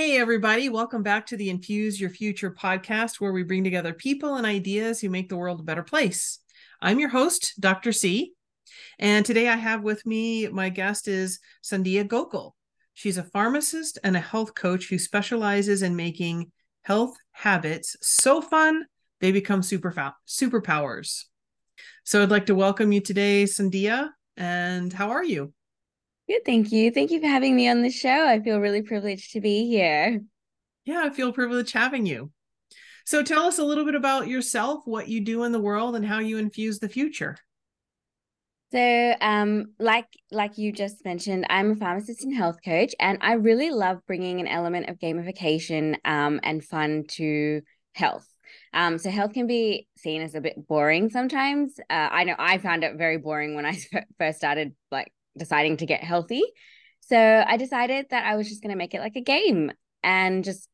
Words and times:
Hey, 0.00 0.16
everybody, 0.16 0.70
welcome 0.70 1.02
back 1.02 1.26
to 1.26 1.36
the 1.36 1.50
Infuse 1.50 2.00
Your 2.00 2.08
Future 2.08 2.50
podcast, 2.50 3.20
where 3.20 3.34
we 3.34 3.42
bring 3.42 3.64
together 3.64 3.92
people 3.92 4.36
and 4.36 4.46
ideas 4.46 4.98
who 4.98 5.10
make 5.10 5.28
the 5.28 5.36
world 5.36 5.60
a 5.60 5.62
better 5.62 5.82
place. 5.82 6.38
I'm 6.80 6.98
your 6.98 7.10
host, 7.10 7.52
Dr. 7.60 7.92
C. 7.92 8.32
And 8.98 9.26
today 9.26 9.46
I 9.46 9.56
have 9.56 9.82
with 9.82 10.06
me 10.06 10.48
my 10.48 10.70
guest 10.70 11.06
is 11.06 11.38
Sandhya 11.62 12.08
Gokal. 12.08 12.52
She's 12.94 13.18
a 13.18 13.24
pharmacist 13.24 13.98
and 14.02 14.16
a 14.16 14.20
health 14.20 14.54
coach 14.54 14.88
who 14.88 14.98
specializes 14.98 15.82
in 15.82 15.96
making 15.96 16.50
health 16.80 17.14
habits 17.32 17.94
so 18.00 18.40
fun 18.40 18.86
they 19.20 19.32
become 19.32 19.62
super 19.62 19.90
fa- 19.90 20.16
superpowers. 20.26 21.24
So 22.04 22.22
I'd 22.22 22.30
like 22.30 22.46
to 22.46 22.54
welcome 22.54 22.90
you 22.90 23.02
today, 23.02 23.44
Sandhya. 23.44 24.08
And 24.38 24.94
how 24.94 25.10
are 25.10 25.24
you? 25.24 25.52
Good, 26.30 26.44
thank 26.44 26.70
you. 26.70 26.92
Thank 26.92 27.10
you 27.10 27.20
for 27.20 27.26
having 27.26 27.56
me 27.56 27.68
on 27.68 27.82
the 27.82 27.90
show. 27.90 28.24
I 28.28 28.38
feel 28.38 28.60
really 28.60 28.82
privileged 28.82 29.32
to 29.32 29.40
be 29.40 29.66
here. 29.66 30.20
Yeah, 30.84 31.02
I 31.04 31.10
feel 31.10 31.32
privileged 31.32 31.72
having 31.72 32.06
you. 32.06 32.30
So 33.04 33.24
tell 33.24 33.46
us 33.46 33.58
a 33.58 33.64
little 33.64 33.84
bit 33.84 33.96
about 33.96 34.28
yourself, 34.28 34.82
what 34.84 35.08
you 35.08 35.22
do 35.22 35.42
in 35.42 35.50
the 35.50 35.58
world, 35.58 35.96
and 35.96 36.06
how 36.06 36.20
you 36.20 36.38
infuse 36.38 36.78
the 36.78 36.88
future. 36.88 37.36
So, 38.70 39.14
um, 39.20 39.74
like 39.80 40.06
like 40.30 40.56
you 40.56 40.70
just 40.70 41.04
mentioned, 41.04 41.46
I'm 41.50 41.72
a 41.72 41.74
pharmacist 41.74 42.22
and 42.22 42.32
health 42.32 42.58
coach, 42.64 42.94
and 43.00 43.18
I 43.22 43.32
really 43.32 43.72
love 43.72 43.98
bringing 44.06 44.38
an 44.38 44.46
element 44.46 44.88
of 44.88 45.00
gamification 45.00 45.96
um, 46.04 46.38
and 46.44 46.62
fun 46.62 47.06
to 47.14 47.60
health. 47.96 48.28
Um, 48.72 48.98
so 48.98 49.10
health 49.10 49.32
can 49.32 49.48
be 49.48 49.88
seen 49.96 50.22
as 50.22 50.36
a 50.36 50.40
bit 50.40 50.68
boring 50.68 51.10
sometimes. 51.10 51.80
Uh, 51.90 52.08
I 52.12 52.22
know 52.22 52.36
I 52.38 52.58
found 52.58 52.84
it 52.84 52.94
very 52.94 53.18
boring 53.18 53.56
when 53.56 53.66
I 53.66 53.76
first 54.18 54.38
started 54.38 54.76
like 54.92 55.12
deciding 55.36 55.78
to 55.78 55.86
get 55.86 56.02
healthy. 56.02 56.42
So 57.00 57.44
I 57.46 57.56
decided 57.56 58.06
that 58.10 58.24
I 58.24 58.36
was 58.36 58.48
just 58.48 58.62
going 58.62 58.70
to 58.70 58.78
make 58.78 58.94
it 58.94 59.00
like 59.00 59.16
a 59.16 59.20
game 59.20 59.72
and 60.02 60.44
just 60.44 60.68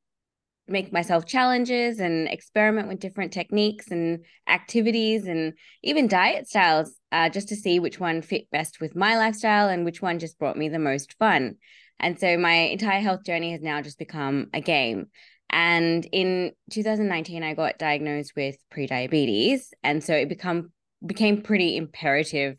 make 0.69 0.93
myself 0.93 1.25
challenges 1.27 2.01
and 2.01 2.29
experiment 2.29 2.89
with 2.89 2.99
different 2.99 3.33
techniques 3.33 3.91
and 3.91 4.25
activities 4.49 5.27
and 5.27 5.53
even 5.83 6.09
diet 6.09 6.49
styles 6.49 6.97
uh, 7.13 7.29
just 7.29 7.49
to 7.49 7.57
see 7.57 7.79
which 7.79 8.01
one 8.01 8.21
fit 8.21 8.51
best 8.51 8.81
with 8.81 8.97
my 8.97 9.17
lifestyle 9.17 9.69
and 9.69 9.85
which 9.85 10.03
one 10.03 10.19
just 10.19 10.39
brought 10.39 10.57
me 10.57 10.69
the 10.69 10.79
most 10.79 11.15
fun. 11.19 11.55
And 12.01 12.19
so 12.19 12.37
my 12.37 12.53
entire 12.53 13.01
health 13.01 13.25
journey 13.25 13.53
has 13.53 13.63
now 13.63 13.81
just 13.81 13.99
become 13.99 14.49
a 14.53 14.61
game. 14.61 15.07
And 15.49 16.05
in 16.13 16.53
2019, 16.73 17.43
I 17.43 17.55
got 17.55 17.79
diagnosed 17.79 18.33
with 18.37 18.57
prediabetes. 18.75 19.69
And 19.83 20.03
so 20.03 20.15
it 20.15 20.29
become 20.29 20.73
became 21.05 21.43
pretty 21.43 21.77
imperative 21.77 22.57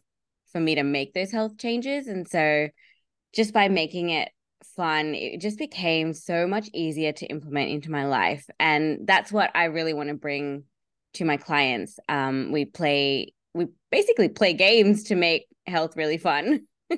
for 0.57 0.63
me 0.63 0.73
to 0.73 0.83
make 0.83 1.13
those 1.13 1.31
health 1.31 1.59
changes. 1.59 2.07
And 2.07 2.27
so 2.27 2.69
just 3.31 3.53
by 3.53 3.69
making 3.69 4.09
it 4.09 4.29
fun, 4.75 5.13
it 5.13 5.39
just 5.39 5.59
became 5.59 6.13
so 6.13 6.47
much 6.47 6.67
easier 6.73 7.11
to 7.11 7.27
implement 7.27 7.69
into 7.69 7.91
my 7.91 8.07
life. 8.07 8.49
And 8.59 9.05
that's 9.05 9.31
what 9.31 9.51
I 9.53 9.65
really 9.65 9.93
want 9.93 10.09
to 10.09 10.15
bring 10.15 10.63
to 11.13 11.25
my 11.25 11.37
clients. 11.37 11.99
Um, 12.09 12.51
we 12.51 12.65
play, 12.65 13.35
we 13.53 13.67
basically 13.91 14.29
play 14.29 14.53
games 14.53 15.03
to 15.05 15.15
make 15.15 15.45
health 15.67 15.95
really 15.95 16.17
fun. 16.17 16.61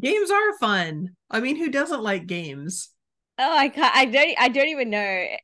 games 0.00 0.30
are 0.30 0.58
fun. 0.58 1.10
I 1.30 1.40
mean, 1.40 1.56
who 1.56 1.68
doesn't 1.68 2.02
like 2.02 2.26
games? 2.26 2.88
Oh, 3.36 3.54
I 3.54 3.68
can't. 3.68 3.94
I 3.94 4.04
don't. 4.06 4.34
I 4.38 4.48
don't 4.48 4.68
even 4.68 4.90
know. 4.90 4.98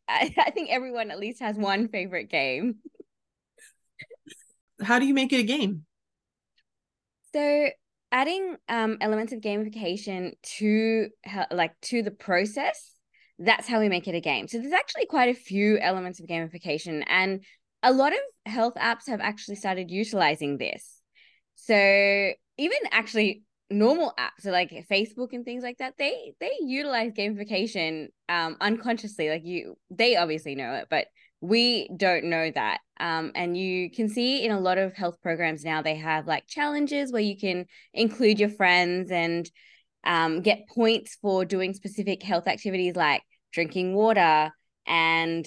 I, 0.09 0.35
I 0.39 0.51
think 0.51 0.71
everyone 0.71 1.11
at 1.11 1.19
least 1.19 1.41
has 1.41 1.57
one 1.57 1.89
favorite 1.89 2.31
game. 2.31 2.77
How 4.81 4.99
do 4.99 5.07
you 5.07 5.13
make 5.13 5.33
it 5.33 5.41
a 5.41 5.43
game? 5.43 5.85
So 7.33 7.71
adding 8.13 8.57
um, 8.69 8.99
elements 9.01 9.33
of 9.33 9.41
gamification 9.41 10.33
to 10.59 11.09
like 11.51 11.81
to 11.83 12.03
the 12.03 12.11
process 12.11 12.97
that's 13.41 13.67
how 13.67 13.81
we 13.81 13.89
make 13.89 14.07
it 14.07 14.15
a 14.15 14.21
game. 14.21 14.47
So 14.49 14.59
there's 14.59 14.73
actually 14.73 15.07
quite 15.07 15.35
a 15.35 15.39
few 15.39 15.79
elements 15.79 16.21
of 16.21 16.27
gamification 16.27 17.03
and 17.09 17.43
a 17.83 17.91
lot 17.91 18.13
of 18.13 18.19
health 18.45 18.75
apps 18.75 19.09
have 19.09 19.21
actually 19.21 19.55
started 19.55 19.91
utilizing 19.91 20.59
this. 20.59 21.01
So 21.55 21.75
even 21.75 22.79
actually 22.93 23.43
normal 23.73 24.13
apps 24.19 24.41
so 24.41 24.51
like 24.51 24.73
facebook 24.91 25.33
and 25.33 25.45
things 25.45 25.63
like 25.63 25.79
that 25.79 25.95
they 25.97 26.35
they 26.41 26.51
utilize 26.61 27.13
gamification 27.13 28.09
um 28.29 28.57
unconsciously 28.61 29.29
like 29.31 29.45
you 29.45 29.77
they 29.91 30.17
obviously 30.17 30.57
know 30.57 30.73
it 30.75 30.89
but 30.91 31.07
we 31.41 31.89
don't 31.97 32.25
know 32.25 32.51
that. 32.55 32.81
Um, 32.99 33.33
and 33.35 33.57
you 33.57 33.91
can 33.91 34.09
see 34.09 34.45
in 34.45 34.53
a 34.53 34.61
lot 34.61 34.79
of 34.79 34.95
health 34.95 35.21
programs 35.23 35.65
now, 35.65 35.81
they 35.83 35.97
have 35.97 36.27
like 36.27 36.47
challenges 36.47 37.13
where 37.13 37.23
you 37.23 37.37
can 37.37 37.67
include 37.95 38.39
your 38.39 38.51
friends 38.51 39.11
and 39.11 39.51
um, 40.05 40.43
get 40.43 40.69
points 40.69 41.17
for 41.21 41.45
doing 41.45 41.75
specific 41.75 42.23
health 42.23 42.47
activities 42.47 42.97
like 42.97 43.23
drinking 43.53 43.95
water 43.95 44.51
and 44.87 45.47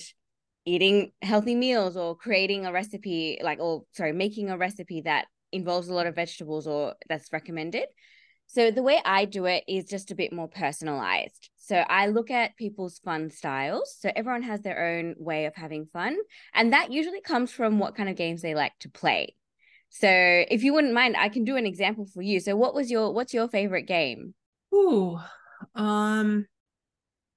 eating 0.65 1.11
healthy 1.21 1.55
meals 1.55 1.97
or 1.97 2.15
creating 2.15 2.65
a 2.65 2.71
recipe, 2.71 3.39
like, 3.43 3.59
or 3.59 3.83
sorry, 3.91 4.13
making 4.13 4.49
a 4.49 4.57
recipe 4.57 5.01
that 5.01 5.25
involves 5.51 5.89
a 5.89 5.93
lot 5.93 6.07
of 6.07 6.15
vegetables 6.15 6.65
or 6.67 6.95
that's 7.07 7.31
recommended. 7.31 7.85
So 8.47 8.71
the 8.71 8.83
way 8.83 8.99
I 9.03 9.25
do 9.25 9.45
it 9.45 9.63
is 9.67 9.85
just 9.85 10.11
a 10.11 10.15
bit 10.15 10.31
more 10.31 10.47
personalized. 10.47 11.49
So 11.57 11.77
I 11.77 12.07
look 12.07 12.29
at 12.29 12.57
people's 12.57 12.99
fun 12.99 13.29
styles. 13.29 13.95
So 13.99 14.11
everyone 14.15 14.43
has 14.43 14.61
their 14.61 14.97
own 14.97 15.15
way 15.17 15.45
of 15.45 15.55
having 15.55 15.87
fun. 15.87 16.17
And 16.53 16.73
that 16.73 16.91
usually 16.91 17.21
comes 17.21 17.51
from 17.51 17.79
what 17.79 17.95
kind 17.95 18.09
of 18.09 18.15
games 18.15 18.41
they 18.41 18.53
like 18.53 18.77
to 18.81 18.89
play. 18.89 19.35
So 19.89 20.07
if 20.09 20.63
you 20.63 20.73
wouldn't 20.73 20.93
mind, 20.93 21.15
I 21.17 21.29
can 21.29 21.45
do 21.45 21.55
an 21.55 21.65
example 21.65 22.05
for 22.05 22.21
you. 22.21 22.39
So 22.39 22.55
what 22.55 22.73
was 22.75 22.91
your 22.91 23.13
what's 23.13 23.33
your 23.33 23.47
favorite 23.47 23.83
game? 23.83 24.33
Ooh. 24.73 25.19
Um 25.75 26.47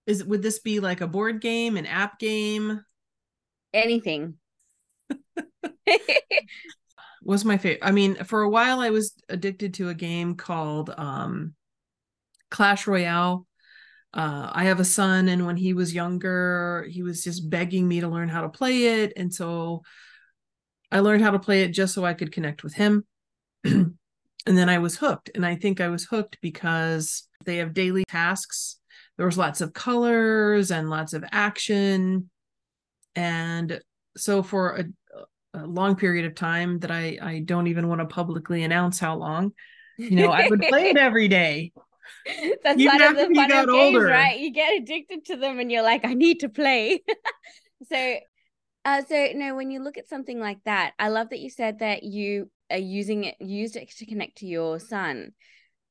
is 0.07 0.25
would 0.25 0.43
this 0.43 0.59
be 0.59 0.81
like 0.81 1.01
a 1.01 1.07
board 1.07 1.41
game, 1.41 1.77
an 1.77 1.87
app 1.87 2.19
game? 2.19 2.83
Anything. 3.73 4.35
was 7.27 7.45
my 7.45 7.59
favorite. 7.59 7.81
I 7.83 7.91
mean, 7.91 8.17
for 8.25 8.43
a 8.43 8.49
while 8.49 8.81
I 8.81 8.91
was 8.91 9.15
addicted 9.29 9.75
to 9.75 9.89
a 9.89 9.95
game 9.95 10.35
called 10.37 10.95
um 10.97 11.55
Clash 12.51 12.87
Royale. 12.87 13.47
Uh, 14.15 14.51
I 14.51 14.65
have 14.65 14.81
a 14.81 14.85
son, 14.85 15.29
and 15.29 15.45
when 15.45 15.57
he 15.57 15.75
was 15.75 15.95
younger, 15.95 16.87
he 16.91 17.03
was 17.03 17.23
just 17.23 17.51
begging 17.51 17.87
me 17.87 18.01
to 18.01 18.09
learn 18.09 18.31
how 18.31 18.43
to 18.43 18.49
play 18.49 19.03
it. 19.03 19.13
And 19.15 19.35
so 19.35 19.83
I 20.91 21.01
learned 21.01 21.23
how 21.23 21.33
to 21.33 21.39
play 21.39 21.63
it 21.63 21.73
just 21.73 21.93
so 21.93 22.05
I 22.05 22.15
could 22.15 22.33
connect 22.33 22.65
with 22.65 22.73
him. 22.73 23.05
and 23.65 23.97
then 24.47 24.69
I 24.71 24.79
was 24.79 24.97
hooked. 24.97 25.31
And 25.35 25.45
I 25.45 25.57
think 25.57 25.81
I 25.81 25.89
was 25.89 26.05
hooked 26.05 26.39
because 26.41 27.29
they 27.45 27.57
have 27.57 27.75
daily 27.75 28.05
tasks. 28.09 28.79
There 29.17 29.27
was 29.27 29.37
lots 29.37 29.61
of 29.61 29.75
colors 29.75 30.71
and 30.71 30.89
lots 30.89 31.13
of 31.13 31.25
action. 31.31 32.31
And 33.15 33.81
so 34.17 34.43
for 34.43 34.77
a, 34.77 34.85
a 35.57 35.67
long 35.67 35.97
period 35.97 36.27
of 36.27 36.35
time 36.35 36.79
that 36.81 36.91
I 36.91 37.19
I 37.21 37.39
don't 37.41 37.67
even 37.67 37.89
want 37.89 38.01
to 38.01 38.07
publicly 38.07 38.63
announce 38.63 38.99
how 38.99 39.17
long. 39.17 39.53
You 39.99 40.17
know, 40.17 40.31
I 40.31 40.47
would 40.47 40.61
play 40.69 40.91
it 40.91 40.97
every 40.99 41.29
day. 41.29 41.73
That's 42.63 42.81
Even 42.81 42.99
part 42.99 43.17
of 43.17 43.17
the 43.29 43.35
fun 43.35 43.51
of 43.51 43.71
games, 43.71 44.05
older. 44.05 44.09
right? 44.09 44.39
You 44.39 44.53
get 44.53 44.77
addicted 44.77 45.25
to 45.27 45.37
them, 45.37 45.59
and 45.59 45.71
you're 45.71 45.83
like, 45.83 46.05
I 46.05 46.15
need 46.15 46.41
to 46.41 46.49
play. 46.49 47.03
so, 47.91 48.17
uh, 48.85 49.03
so 49.09 49.29
no, 49.35 49.55
when 49.55 49.71
you 49.71 49.83
look 49.83 49.97
at 49.99 50.09
something 50.09 50.39
like 50.39 50.59
that, 50.65 50.93
I 50.99 51.09
love 51.09 51.31
that 51.31 51.41
you 51.41 51.51
said 51.51 51.79
that 51.81 52.03
you 52.03 52.51
are 52.71 52.79
using 52.79 53.25
it, 53.25 53.37
used 53.41 53.77
it 53.77 53.91
to 53.91 54.07
connect 54.07 54.39
to 54.39 54.47
your 54.47 54.79
son, 54.79 55.33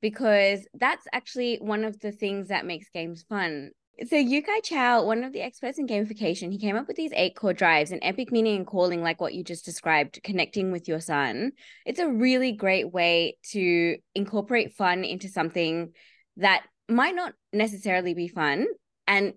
because 0.02 0.68
that's 0.74 1.08
actually 1.14 1.58
one 1.58 1.84
of 1.84 2.00
the 2.00 2.12
things 2.12 2.50
that 2.50 2.66
makes 2.66 2.90
games 2.90 3.26
fun. 3.28 3.72
So 4.08 4.18
Yu-kai 4.18 4.60
Chou, 4.60 5.06
one 5.06 5.24
of 5.24 5.32
the 5.32 5.42
experts 5.42 5.80
in 5.80 5.88
gamification, 5.88 6.52
he 6.52 6.58
came 6.58 6.76
up 6.76 6.88
with 6.88 6.98
these 6.98 7.14
eight 7.16 7.36
core 7.36 7.54
drives 7.54 7.92
and 7.92 8.02
epic 8.04 8.32
meaning 8.32 8.58
and 8.58 8.68
calling, 8.68 9.02
like 9.02 9.22
what 9.22 9.34
you 9.34 9.44
just 9.44 9.64
described, 9.64 10.20
connecting 10.22 10.72
with 10.72 10.88
your 10.88 11.00
son. 11.00 11.54
It's 11.86 12.00
a 12.00 12.10
really 12.10 12.52
great 12.52 12.92
way 12.92 13.38
to 13.52 13.98
incorporate 14.14 14.74
fun 14.74 15.06
into 15.06 15.30
something 15.30 15.94
that 16.38 16.64
might 16.90 17.16
not 17.16 17.34
necessarily 17.54 18.14
be 18.14 18.28
fun. 18.28 18.68
And 19.08 19.36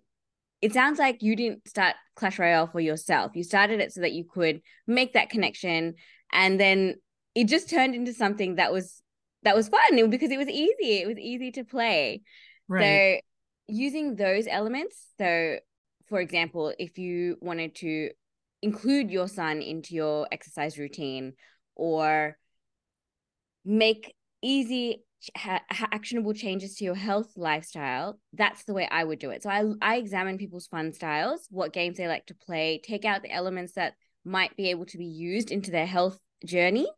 it 0.61 0.73
sounds 0.73 0.99
like 0.99 1.23
you 1.23 1.37
didn't 1.37 1.69
start 1.69 1.95
Clash 2.17 2.41
Royale 2.41 2.67
for 2.67 2.81
yourself. 2.81 3.37
You 3.37 3.45
started 3.45 3.79
it 3.81 3.93
so 3.93 4.01
that 4.01 4.13
you 4.13 4.25
could 4.25 4.61
make 4.89 5.13
that 5.13 5.31
connection. 5.31 5.95
And 6.33 6.59
then 6.59 6.97
it 7.37 7.45
just 7.45 7.71
turned 7.71 7.95
into 7.95 8.13
something 8.13 8.57
that 8.57 8.73
was 8.73 9.03
that 9.45 9.55
was 9.55 9.69
fun 9.69 10.11
because 10.11 10.33
it 10.33 10.39
was 10.39 10.49
easy. 10.49 10.99
It 10.99 11.07
was 11.07 11.19
easy 11.19 11.53
to 11.53 11.65
play. 11.65 12.23
Right. 12.67 12.83
So 12.83 13.21
using 13.69 14.17
those 14.17 14.47
elements. 14.49 15.09
So, 15.19 15.59
for 16.09 16.21
example, 16.21 16.73
if 16.79 16.99
you 16.99 17.37
wanted 17.41 17.75
to 17.77 18.11
include 18.63 19.11
your 19.11 19.29
son 19.29 19.63
into 19.63 19.95
your 19.95 20.27
exercise 20.33 20.79
routine 20.79 21.35
or 21.77 22.37
make 23.65 24.15
easy 24.43 25.05
ha- 25.37 25.63
actionable 25.71 26.33
changes 26.33 26.77
to 26.77 26.85
your 26.85 26.95
health 26.95 27.33
lifestyle 27.37 28.19
that's 28.33 28.65
the 28.65 28.73
way 28.73 28.89
i 28.91 29.03
would 29.03 29.19
do 29.19 29.31
it 29.31 29.43
so 29.43 29.51
I, 29.51 29.65
I 29.83 29.97
examine 29.97 30.39
people's 30.39 30.69
fun 30.69 30.93
styles 30.93 31.47
what 31.51 31.73
games 31.73 31.99
they 31.99 32.07
like 32.09 32.27
to 32.27 32.35
play 32.35 32.81
take 32.83 33.05
out 33.05 33.23
the 33.23 33.33
elements 33.33 33.73
that 33.73 33.95
might 34.25 34.57
be 34.57 34.71
able 34.71 34.87
to 34.87 34.99
be 34.99 35.07
used 35.07 35.51
into 35.51 35.71
their 35.71 35.87
health 35.87 36.19
journey 36.45 36.89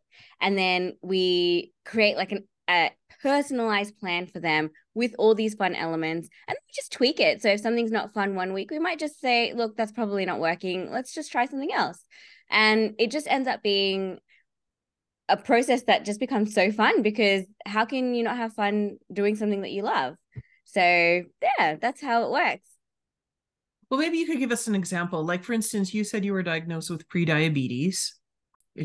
and 0.40 0.56
then 0.56 0.96
we 1.02 1.72
create 1.84 2.16
like 2.16 2.32
an 2.32 2.46
a 2.70 2.90
personalized 3.22 3.98
plan 3.98 4.26
for 4.26 4.40
them 4.40 4.70
with 4.94 5.14
all 5.18 5.34
these 5.34 5.54
fun 5.54 5.74
elements 5.74 6.28
and 6.48 6.56
we 6.56 6.72
just 6.74 6.92
tweak 6.92 7.20
it. 7.20 7.42
So 7.42 7.50
if 7.50 7.60
something's 7.60 7.90
not 7.90 8.14
fun 8.14 8.34
one 8.34 8.52
week, 8.52 8.70
we 8.70 8.78
might 8.78 8.98
just 8.98 9.20
say, 9.20 9.52
look, 9.52 9.76
that's 9.76 9.92
probably 9.92 10.24
not 10.24 10.40
working. 10.40 10.90
Let's 10.90 11.14
just 11.14 11.30
try 11.30 11.46
something 11.46 11.72
else. 11.72 12.04
And 12.50 12.94
it 12.98 13.10
just 13.10 13.28
ends 13.28 13.48
up 13.48 13.62
being 13.62 14.18
a 15.28 15.36
process 15.36 15.82
that 15.84 16.04
just 16.04 16.18
becomes 16.18 16.54
so 16.54 16.72
fun 16.72 17.02
because 17.02 17.44
how 17.66 17.84
can 17.84 18.14
you 18.14 18.22
not 18.22 18.36
have 18.36 18.52
fun 18.52 18.98
doing 19.12 19.36
something 19.36 19.62
that 19.62 19.70
you 19.70 19.82
love? 19.82 20.16
So 20.64 20.80
yeah, 20.80 21.76
that's 21.80 22.00
how 22.00 22.24
it 22.24 22.30
works. 22.30 22.68
Well, 23.90 24.00
maybe 24.00 24.18
you 24.18 24.26
could 24.26 24.38
give 24.38 24.52
us 24.52 24.68
an 24.68 24.76
example. 24.76 25.24
Like, 25.24 25.42
for 25.42 25.52
instance, 25.52 25.92
you 25.92 26.04
said 26.04 26.24
you 26.24 26.32
were 26.32 26.44
diagnosed 26.44 26.90
with 26.90 27.08
prediabetes. 27.08 28.10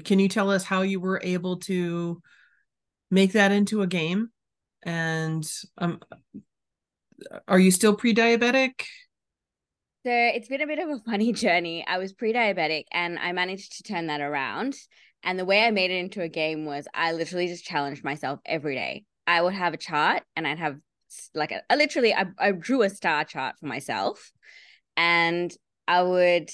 Can 0.03 0.17
you 0.17 0.27
tell 0.27 0.49
us 0.49 0.63
how 0.63 0.81
you 0.81 0.99
were 0.99 1.21
able 1.23 1.57
to 1.61 2.21
make 3.11 3.33
that 3.33 3.51
into 3.51 3.81
a 3.81 3.87
game? 3.87 4.29
And 4.83 5.49
um, 5.77 5.99
are 7.47 7.59
you 7.59 7.71
still 7.71 7.95
pre-diabetic? 7.95 8.85
So 10.05 10.11
it's 10.11 10.47
been 10.47 10.61
a 10.61 10.67
bit 10.67 10.79
of 10.79 10.89
a 10.89 10.99
funny 10.99 11.33
journey. 11.33 11.85
I 11.87 11.97
was 11.97 12.13
pre-diabetic 12.13 12.85
and 12.91 13.17
I 13.17 13.31
managed 13.31 13.77
to 13.77 13.83
turn 13.83 14.07
that 14.07 14.21
around. 14.21 14.75
And 15.23 15.39
the 15.39 15.45
way 15.45 15.63
I 15.63 15.71
made 15.71 15.89
it 15.89 15.97
into 15.97 16.21
a 16.21 16.29
game 16.29 16.65
was 16.65 16.87
I 16.93 17.13
literally 17.13 17.47
just 17.47 17.65
challenged 17.65 18.03
myself 18.03 18.39
every 18.45 18.75
day. 18.75 19.05
I 19.25 19.41
would 19.41 19.55
have 19.55 19.73
a 19.73 19.77
chart 19.77 20.21
and 20.35 20.47
I'd 20.47 20.59
have 20.59 20.77
like 21.33 21.51
a, 21.51 21.61
literally 21.75 22.13
I, 22.13 22.25
I 22.37 22.51
drew 22.51 22.83
a 22.83 22.89
star 22.89 23.23
chart 23.23 23.55
for 23.59 23.65
myself 23.65 24.31
and 24.95 25.51
I 25.87 26.03
would 26.03 26.51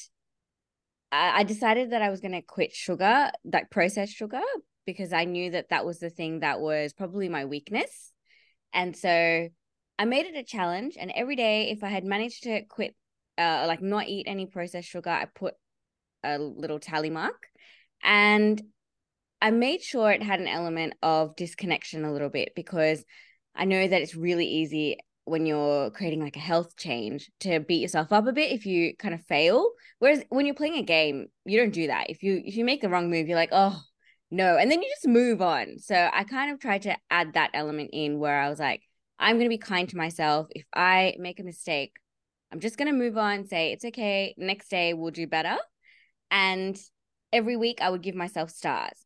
I, 1.11 1.39
I 1.39 1.43
decided 1.43 1.91
that 1.91 2.01
I 2.01 2.09
was 2.09 2.21
going 2.21 2.31
to 2.31 2.41
quit 2.41 2.73
sugar, 2.73 3.31
like 3.43 3.69
processed 3.69 4.13
sugar, 4.13 4.41
because 4.85 5.13
I 5.13 5.25
knew 5.25 5.51
that 5.51 5.69
that 5.69 5.85
was 5.85 5.99
the 5.99 6.09
thing 6.09 6.39
that 6.39 6.59
was 6.59 6.93
probably 6.93 7.29
my 7.29 7.45
weakness. 7.45 8.11
And 8.73 8.95
so 8.95 9.49
I 9.99 10.05
made 10.05 10.25
it 10.25 10.35
a 10.35 10.43
challenge. 10.43 10.95
And 10.99 11.11
every 11.15 11.35
day, 11.35 11.69
if 11.69 11.83
I 11.83 11.89
had 11.89 12.03
managed 12.03 12.43
to 12.43 12.63
quit, 12.65 12.95
uh, 13.37 13.65
like 13.67 13.81
not 13.81 14.07
eat 14.07 14.25
any 14.27 14.45
processed 14.45 14.89
sugar, 14.89 15.09
I 15.09 15.25
put 15.25 15.55
a 16.23 16.37
little 16.37 16.79
tally 16.79 17.09
mark. 17.09 17.47
And 18.03 18.61
I 19.41 19.51
made 19.51 19.81
sure 19.81 20.11
it 20.11 20.23
had 20.23 20.39
an 20.39 20.47
element 20.47 20.93
of 21.01 21.35
disconnection 21.35 22.05
a 22.05 22.11
little 22.11 22.29
bit 22.29 22.53
because 22.55 23.03
I 23.55 23.65
know 23.65 23.87
that 23.87 24.01
it's 24.01 24.15
really 24.15 24.45
easy 24.45 24.97
when 25.25 25.45
you're 25.45 25.91
creating 25.91 26.21
like 26.21 26.35
a 26.35 26.39
health 26.39 26.75
change 26.77 27.29
to 27.41 27.59
beat 27.59 27.81
yourself 27.81 28.11
up 28.11 28.27
a 28.27 28.33
bit 28.33 28.51
if 28.51 28.65
you 28.65 28.95
kind 28.97 29.13
of 29.13 29.23
fail 29.25 29.69
whereas 29.99 30.23
when 30.29 30.45
you're 30.45 30.55
playing 30.55 30.77
a 30.77 30.83
game 30.83 31.27
you 31.45 31.59
don't 31.59 31.73
do 31.73 31.87
that 31.87 32.09
if 32.09 32.23
you 32.23 32.41
if 32.43 32.55
you 32.55 32.65
make 32.65 32.81
the 32.81 32.89
wrong 32.89 33.09
move 33.09 33.27
you're 33.27 33.37
like 33.37 33.51
oh 33.51 33.79
no 34.31 34.57
and 34.57 34.71
then 34.71 34.81
you 34.81 34.89
just 34.89 35.07
move 35.07 35.41
on 35.41 35.77
so 35.77 36.09
i 36.13 36.23
kind 36.23 36.51
of 36.51 36.59
tried 36.59 36.81
to 36.81 36.95
add 37.09 37.33
that 37.33 37.51
element 37.53 37.89
in 37.93 38.17
where 38.17 38.39
i 38.41 38.49
was 38.49 38.59
like 38.59 38.81
I'm 39.21 39.35
going 39.35 39.45
to 39.45 39.49
be 39.49 39.59
kind 39.59 39.87
to 39.89 39.97
myself. 39.97 40.47
If 40.49 40.65
I 40.73 41.15
make 41.19 41.39
a 41.39 41.43
mistake, 41.43 41.93
I'm 42.51 42.59
just 42.59 42.77
going 42.77 42.87
to 42.87 42.97
move 42.97 43.17
on, 43.17 43.45
say, 43.45 43.71
it's 43.71 43.85
okay. 43.85 44.33
Next 44.35 44.67
day, 44.69 44.93
we'll 44.93 45.11
do 45.11 45.27
better. 45.27 45.57
And 46.31 46.75
every 47.31 47.55
week, 47.55 47.81
I 47.81 47.91
would 47.91 48.01
give 48.01 48.15
myself 48.15 48.49
stars. 48.49 49.05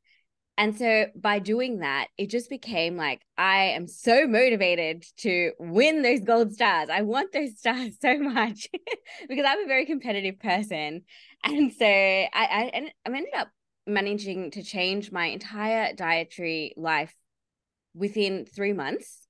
And 0.58 0.78
so 0.78 1.08
by 1.18 1.40
doing 1.40 1.80
that, 1.80 2.08
it 2.18 2.30
just 2.30 2.50
became 2.50 2.96
like 2.96 3.22
I 3.38 3.72
am 3.72 3.90
so 3.90 4.26
motivated 4.26 5.04
to 5.18 5.52
win 5.60 6.02
those 6.02 6.22
gold 6.22 6.54
stars. 6.54 6.88
I 6.90 7.02
want 7.02 7.34
those 7.34 7.60
stars 7.60 7.98
so 8.02 8.18
much 8.18 8.70
because 9.28 9.46
I'm 9.46 9.66
a 9.66 9.68
very 9.68 9.86
competitive 9.86 10.40
person. 10.40 11.02
And 11.44 11.74
so 11.74 11.86
I, 11.86 12.30
I, 12.34 12.72
I 12.74 12.92
ended 13.06 13.34
up 13.36 13.50
managing 13.88 14.52
to 14.52 14.64
change 14.64 15.12
my 15.12 15.28
entire 15.28 15.94
dietary 15.94 16.74
life 16.78 17.16
within 17.94 18.46
three 18.46 18.74
months 18.74 19.28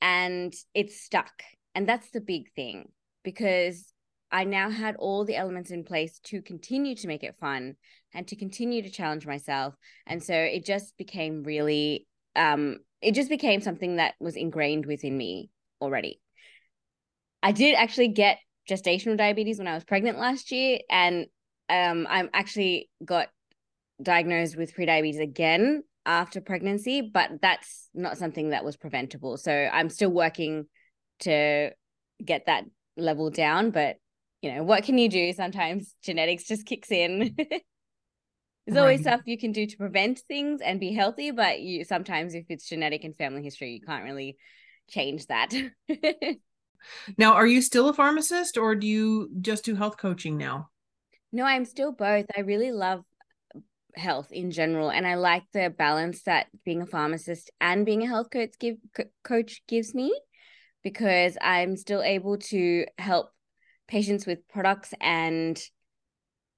and 0.00 0.54
it's 0.74 1.00
stuck. 1.00 1.42
And 1.74 1.88
that's 1.88 2.10
the 2.10 2.20
big 2.20 2.52
thing 2.54 2.90
because 3.22 3.92
I 4.32 4.44
now 4.44 4.70
had 4.70 4.96
all 4.96 5.24
the 5.24 5.36
elements 5.36 5.70
in 5.70 5.84
place 5.84 6.20
to 6.24 6.40
continue 6.40 6.94
to 6.96 7.08
make 7.08 7.22
it 7.22 7.36
fun 7.40 7.76
and 8.14 8.26
to 8.28 8.36
continue 8.36 8.82
to 8.82 8.90
challenge 8.90 9.26
myself. 9.26 9.74
And 10.06 10.22
so 10.22 10.34
it 10.34 10.64
just 10.64 10.96
became 10.96 11.42
really, 11.42 12.06
um, 12.36 12.78
it 13.02 13.14
just 13.14 13.28
became 13.28 13.60
something 13.60 13.96
that 13.96 14.14
was 14.20 14.36
ingrained 14.36 14.86
within 14.86 15.16
me 15.16 15.50
already. 15.80 16.20
I 17.42 17.52
did 17.52 17.74
actually 17.74 18.08
get 18.08 18.38
gestational 18.68 19.16
diabetes 19.16 19.58
when 19.58 19.68
I 19.68 19.74
was 19.74 19.84
pregnant 19.84 20.18
last 20.18 20.52
year, 20.52 20.78
and 20.90 21.26
um, 21.68 22.06
I'm 22.08 22.28
actually 22.32 22.90
got 23.04 23.28
diagnosed 24.02 24.56
with 24.56 24.74
prediabetes 24.74 25.20
again 25.20 25.82
after 26.06 26.40
pregnancy, 26.40 27.02
but 27.02 27.30
that's 27.40 27.88
not 27.94 28.18
something 28.18 28.50
that 28.50 28.64
was 28.64 28.76
preventable. 28.76 29.36
So 29.36 29.52
I'm 29.52 29.90
still 29.90 30.10
working 30.10 30.66
to 31.20 31.70
get 32.24 32.46
that 32.46 32.64
level 32.96 33.30
down. 33.30 33.70
But, 33.70 33.96
you 34.42 34.54
know, 34.54 34.62
what 34.62 34.84
can 34.84 34.98
you 34.98 35.08
do? 35.08 35.32
Sometimes 35.32 35.94
genetics 36.02 36.44
just 36.44 36.66
kicks 36.66 36.90
in. 36.90 37.34
There's 38.66 38.76
right. 38.76 38.82
always 38.82 39.00
stuff 39.00 39.22
you 39.24 39.38
can 39.38 39.52
do 39.52 39.66
to 39.66 39.76
prevent 39.76 40.20
things 40.20 40.60
and 40.60 40.78
be 40.78 40.92
healthy, 40.92 41.30
but 41.30 41.60
you 41.60 41.84
sometimes 41.84 42.34
if 42.34 42.44
it's 42.50 42.68
genetic 42.68 43.04
and 43.04 43.16
family 43.16 43.42
history, 43.42 43.72
you 43.72 43.80
can't 43.80 44.04
really 44.04 44.36
change 44.88 45.26
that. 45.26 45.52
now, 47.18 47.32
are 47.32 47.46
you 47.46 47.62
still 47.62 47.88
a 47.88 47.92
pharmacist 47.94 48.56
or 48.56 48.74
do 48.76 48.86
you 48.86 49.30
just 49.40 49.64
do 49.64 49.74
health 49.74 49.96
coaching 49.96 50.36
now? 50.36 50.70
No, 51.32 51.44
I'm 51.44 51.64
still 51.64 51.90
both. 51.90 52.26
I 52.36 52.40
really 52.40 52.70
love 52.70 53.02
health 53.94 54.30
in 54.32 54.50
general 54.50 54.90
and 54.90 55.06
i 55.06 55.14
like 55.14 55.44
the 55.52 55.70
balance 55.70 56.22
that 56.22 56.46
being 56.64 56.82
a 56.82 56.86
pharmacist 56.86 57.50
and 57.60 57.86
being 57.86 58.02
a 58.02 58.06
health 58.06 58.28
coach 58.30 58.54
give 58.58 58.76
coach 59.24 59.62
gives 59.66 59.94
me 59.94 60.12
because 60.82 61.36
i'm 61.40 61.76
still 61.76 62.02
able 62.02 62.38
to 62.38 62.84
help 62.98 63.30
patients 63.88 64.26
with 64.26 64.46
products 64.48 64.94
and 65.00 65.62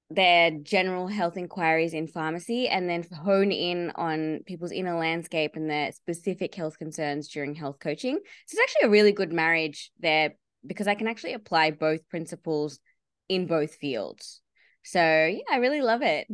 their 0.09 0.51
general 0.51 1.07
health 1.07 1.37
inquiries 1.37 1.93
in 1.93 2.07
pharmacy 2.07 2.67
and 2.67 2.87
then 2.89 3.03
hone 3.23 3.51
in 3.51 3.91
on 3.95 4.41
people's 4.45 4.71
inner 4.71 4.95
landscape 4.95 5.55
and 5.55 5.69
their 5.69 5.91
specific 5.91 6.53
health 6.53 6.77
concerns 6.77 7.27
during 7.29 7.55
health 7.55 7.79
coaching. 7.79 8.19
So 8.45 8.55
it's 8.55 8.61
actually 8.61 8.87
a 8.87 8.91
really 8.91 9.11
good 9.11 9.33
marriage 9.33 9.91
there 9.99 10.35
because 10.65 10.87
i 10.87 10.95
can 10.95 11.07
actually 11.07 11.33
apply 11.33 11.71
both 11.71 12.07
principles 12.09 12.79
in 13.27 13.47
both 13.47 13.75
fields. 13.75 14.41
So 14.83 14.99
yeah 14.99 15.39
i 15.49 15.57
really 15.57 15.81
love 15.81 16.01
it 16.01 16.27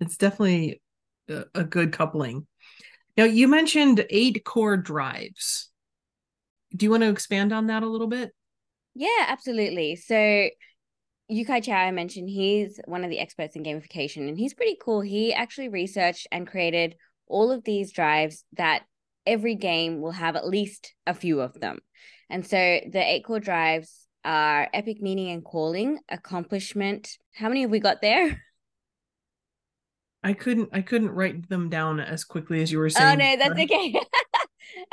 it's 0.00 0.16
definitely 0.16 0.80
a, 1.28 1.44
a 1.54 1.64
good 1.64 1.92
coupling. 1.92 2.46
Now, 3.16 3.24
you 3.24 3.48
mentioned 3.48 4.04
eight 4.10 4.44
core 4.44 4.76
drives. 4.76 5.68
Do 6.74 6.86
you 6.86 6.90
want 6.90 7.02
to 7.02 7.10
expand 7.10 7.52
on 7.52 7.66
that 7.66 7.82
a 7.82 7.88
little 7.88 8.06
bit? 8.06 8.32
Yeah, 8.94 9.26
absolutely. 9.26 9.96
So, 9.96 10.48
Yu-Kai 11.28 11.60
Chou, 11.60 11.72
I 11.72 11.90
mentioned, 11.90 12.28
he's 12.28 12.80
one 12.86 13.04
of 13.04 13.10
the 13.10 13.18
experts 13.18 13.56
in 13.56 13.62
gamification, 13.62 14.28
and 14.28 14.36
he's 14.36 14.54
pretty 14.54 14.76
cool. 14.82 15.00
He 15.00 15.32
actually 15.32 15.68
researched 15.68 16.26
and 16.32 16.46
created 16.46 16.96
all 17.26 17.52
of 17.52 17.64
these 17.64 17.92
drives 17.92 18.44
that 18.56 18.82
every 19.26 19.54
game 19.54 20.00
will 20.00 20.10
have 20.12 20.34
at 20.34 20.48
least 20.48 20.94
a 21.06 21.14
few 21.14 21.40
of 21.40 21.58
them. 21.60 21.78
And 22.28 22.46
so 22.46 22.56
the 22.56 23.02
eight 23.02 23.24
core 23.24 23.40
drives 23.40 24.08
are 24.24 24.68
epic 24.72 25.00
meaning 25.00 25.30
and 25.30 25.44
calling, 25.44 25.98
accomplishment. 26.08 27.16
How 27.34 27.48
many 27.48 27.62
have 27.62 27.70
we 27.70 27.80
got 27.80 28.00
there? 28.00 28.42
I 30.22 30.34
couldn't 30.34 30.68
I 30.72 30.82
couldn't 30.82 31.10
write 31.10 31.48
them 31.48 31.68
down 31.68 31.98
as 31.98 32.24
quickly 32.24 32.62
as 32.62 32.70
you 32.70 32.78
were 32.78 32.90
saying. 32.90 33.20
Oh 33.20 33.24
no, 33.24 33.36
that's 33.36 33.60
okay. 33.60 34.00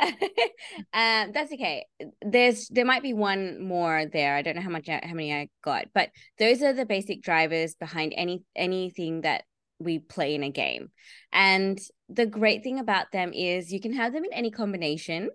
um, 0.92 1.32
that's 1.32 1.52
okay. 1.52 1.86
There's 2.22 2.68
there 2.68 2.86
might 2.86 3.02
be 3.02 3.12
one 3.12 3.62
more 3.62 4.06
there. 4.06 4.34
I 4.34 4.42
don't 4.42 4.56
know 4.56 4.62
how 4.62 4.70
much 4.70 4.88
how 4.88 5.00
many 5.12 5.34
I 5.34 5.48
got, 5.62 5.86
but 5.94 6.10
those 6.38 6.62
are 6.62 6.72
the 6.72 6.86
basic 6.86 7.22
drivers 7.22 7.74
behind 7.74 8.14
any 8.16 8.42
anything 8.56 9.22
that 9.22 9.44
we 9.78 9.98
play 9.98 10.34
in 10.34 10.42
a 10.42 10.50
game. 10.50 10.90
And 11.32 11.78
the 12.08 12.26
great 12.26 12.62
thing 12.62 12.78
about 12.78 13.12
them 13.12 13.32
is 13.34 13.72
you 13.72 13.80
can 13.80 13.92
have 13.92 14.14
them 14.14 14.24
in 14.24 14.32
any 14.32 14.50
combination, 14.50 15.30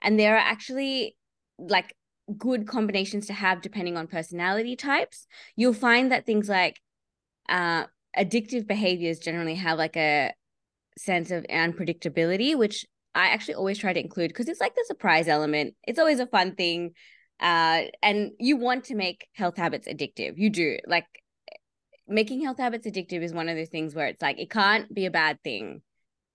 and 0.00 0.18
there 0.18 0.36
are 0.36 0.38
actually 0.38 1.16
like 1.58 1.94
good 2.38 2.66
combinations 2.66 3.26
to 3.26 3.34
have 3.34 3.60
depending 3.60 3.98
on 3.98 4.06
personality 4.06 4.74
types. 4.74 5.26
You'll 5.54 5.74
find 5.74 6.12
that 6.12 6.24
things 6.24 6.48
like 6.48 6.80
uh 7.46 7.84
addictive 8.18 8.66
behaviors 8.66 9.18
generally 9.18 9.54
have 9.56 9.78
like 9.78 9.96
a 9.96 10.32
sense 10.96 11.30
of 11.30 11.44
unpredictability, 11.44 12.56
which 12.56 12.84
I 13.14 13.28
actually 13.28 13.54
always 13.54 13.78
try 13.78 13.92
to 13.92 14.00
include 14.00 14.28
because 14.28 14.48
it's 14.48 14.60
like 14.60 14.74
the 14.74 14.84
surprise 14.86 15.28
element. 15.28 15.74
It's 15.86 15.98
always 15.98 16.20
a 16.20 16.26
fun 16.26 16.54
thing. 16.54 16.92
Uh, 17.40 17.82
and 18.02 18.30
you 18.38 18.56
want 18.56 18.84
to 18.84 18.94
make 18.94 19.26
health 19.32 19.56
habits 19.56 19.88
addictive. 19.88 20.34
You 20.36 20.50
do. 20.50 20.78
Like 20.86 21.06
making 22.06 22.42
health 22.42 22.58
habits 22.58 22.86
addictive 22.86 23.22
is 23.22 23.32
one 23.32 23.48
of 23.48 23.56
those 23.56 23.68
things 23.68 23.94
where 23.94 24.06
it's 24.06 24.22
like 24.22 24.38
it 24.38 24.50
can't 24.50 24.92
be 24.92 25.06
a 25.06 25.10
bad 25.10 25.42
thing 25.42 25.82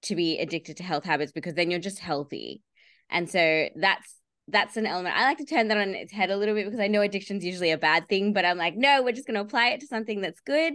to 0.01 0.15
be 0.15 0.39
addicted 0.39 0.77
to 0.77 0.83
health 0.83 1.03
habits 1.03 1.31
because 1.31 1.53
then 1.53 1.71
you're 1.71 1.79
just 1.79 1.99
healthy. 1.99 2.61
And 3.09 3.29
so 3.29 3.67
that's 3.75 4.15
that's 4.47 4.77
an 4.77 4.87
element. 4.87 5.15
I 5.15 5.25
like 5.25 5.37
to 5.37 5.45
turn 5.45 5.67
that 5.67 5.77
on 5.77 5.89
its 5.89 6.11
head 6.11 6.31
a 6.31 6.37
little 6.37 6.55
bit 6.55 6.65
because 6.65 6.79
I 6.79 6.87
know 6.87 7.01
addiction's 7.01 7.45
usually 7.45 7.69
a 7.69 7.77
bad 7.77 8.09
thing, 8.09 8.33
but 8.33 8.45
I'm 8.45 8.57
like, 8.57 8.75
no, 8.75 9.03
we're 9.03 9.11
just 9.11 9.27
going 9.27 9.35
to 9.35 9.41
apply 9.41 9.69
it 9.69 9.81
to 9.81 9.87
something 9.87 10.21
that's 10.21 10.39
good 10.39 10.73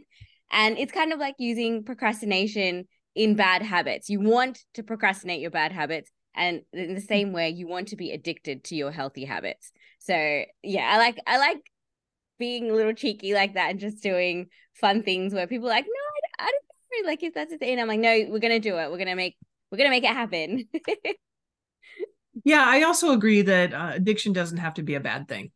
and 0.55 0.79
it's 0.79 0.93
kind 0.93 1.13
of 1.13 1.19
like 1.19 1.35
using 1.39 1.83
procrastination 1.83 2.87
in 3.15 3.35
bad 3.35 3.61
habits. 3.61 4.09
You 4.09 4.21
want 4.21 4.61
to 4.75 4.85
procrastinate 4.85 5.41
your 5.41 5.51
bad 5.51 5.73
habits. 5.73 6.11
And 6.37 6.63
in 6.73 6.95
the 6.95 7.01
same 7.01 7.33
way, 7.33 7.51
you 7.51 7.67
want 7.67 7.89
to 7.89 7.97
be 7.97 8.13
addicted 8.13 8.65
to 8.65 8.77
your 8.77 8.93
healthy 8.93 9.25
habits. 9.25 9.73
So 9.99 10.15
yeah, 10.63 10.91
I 10.93 10.99
like 10.99 11.19
I 11.27 11.39
like 11.39 11.61
being 12.39 12.71
a 12.71 12.75
little 12.75 12.93
cheeky 12.93 13.35
like 13.35 13.55
that 13.55 13.71
and 13.71 13.81
just 13.81 14.03
doing 14.03 14.47
fun 14.75 15.03
things 15.03 15.35
where 15.35 15.47
people 15.47 15.67
are 15.67 15.71
like, 15.71 15.87
no, 15.87 16.45
I, 16.45 16.47
I 16.47 16.53
don't 16.93 17.07
like 17.07 17.23
if 17.23 17.35
that's 17.35 17.53
a 17.53 17.59
thing. 17.59 17.79
I'm 17.79 17.89
like, 17.89 18.01
no, 18.01 18.27
we're 18.29 18.39
gonna 18.39 18.61
do 18.61 18.79
it. 18.79 18.91
We're 18.91 18.99
gonna 18.99 19.17
make 19.17 19.37
we're 19.71 19.79
gonna 19.79 19.91
make 19.91 20.05
it 20.05 20.11
happen. 20.11 20.69
yeah, 22.45 22.65
I 22.65 22.83
also 22.83 23.13
agree 23.13 23.43
that 23.43 23.75
uh, 23.75 23.91
addiction 23.95 24.33
doesn't 24.33 24.59
have 24.59 24.75
to 24.75 24.83
be 24.83 24.95
a 24.95 25.01
bad 25.01 25.29
thing 25.29 25.51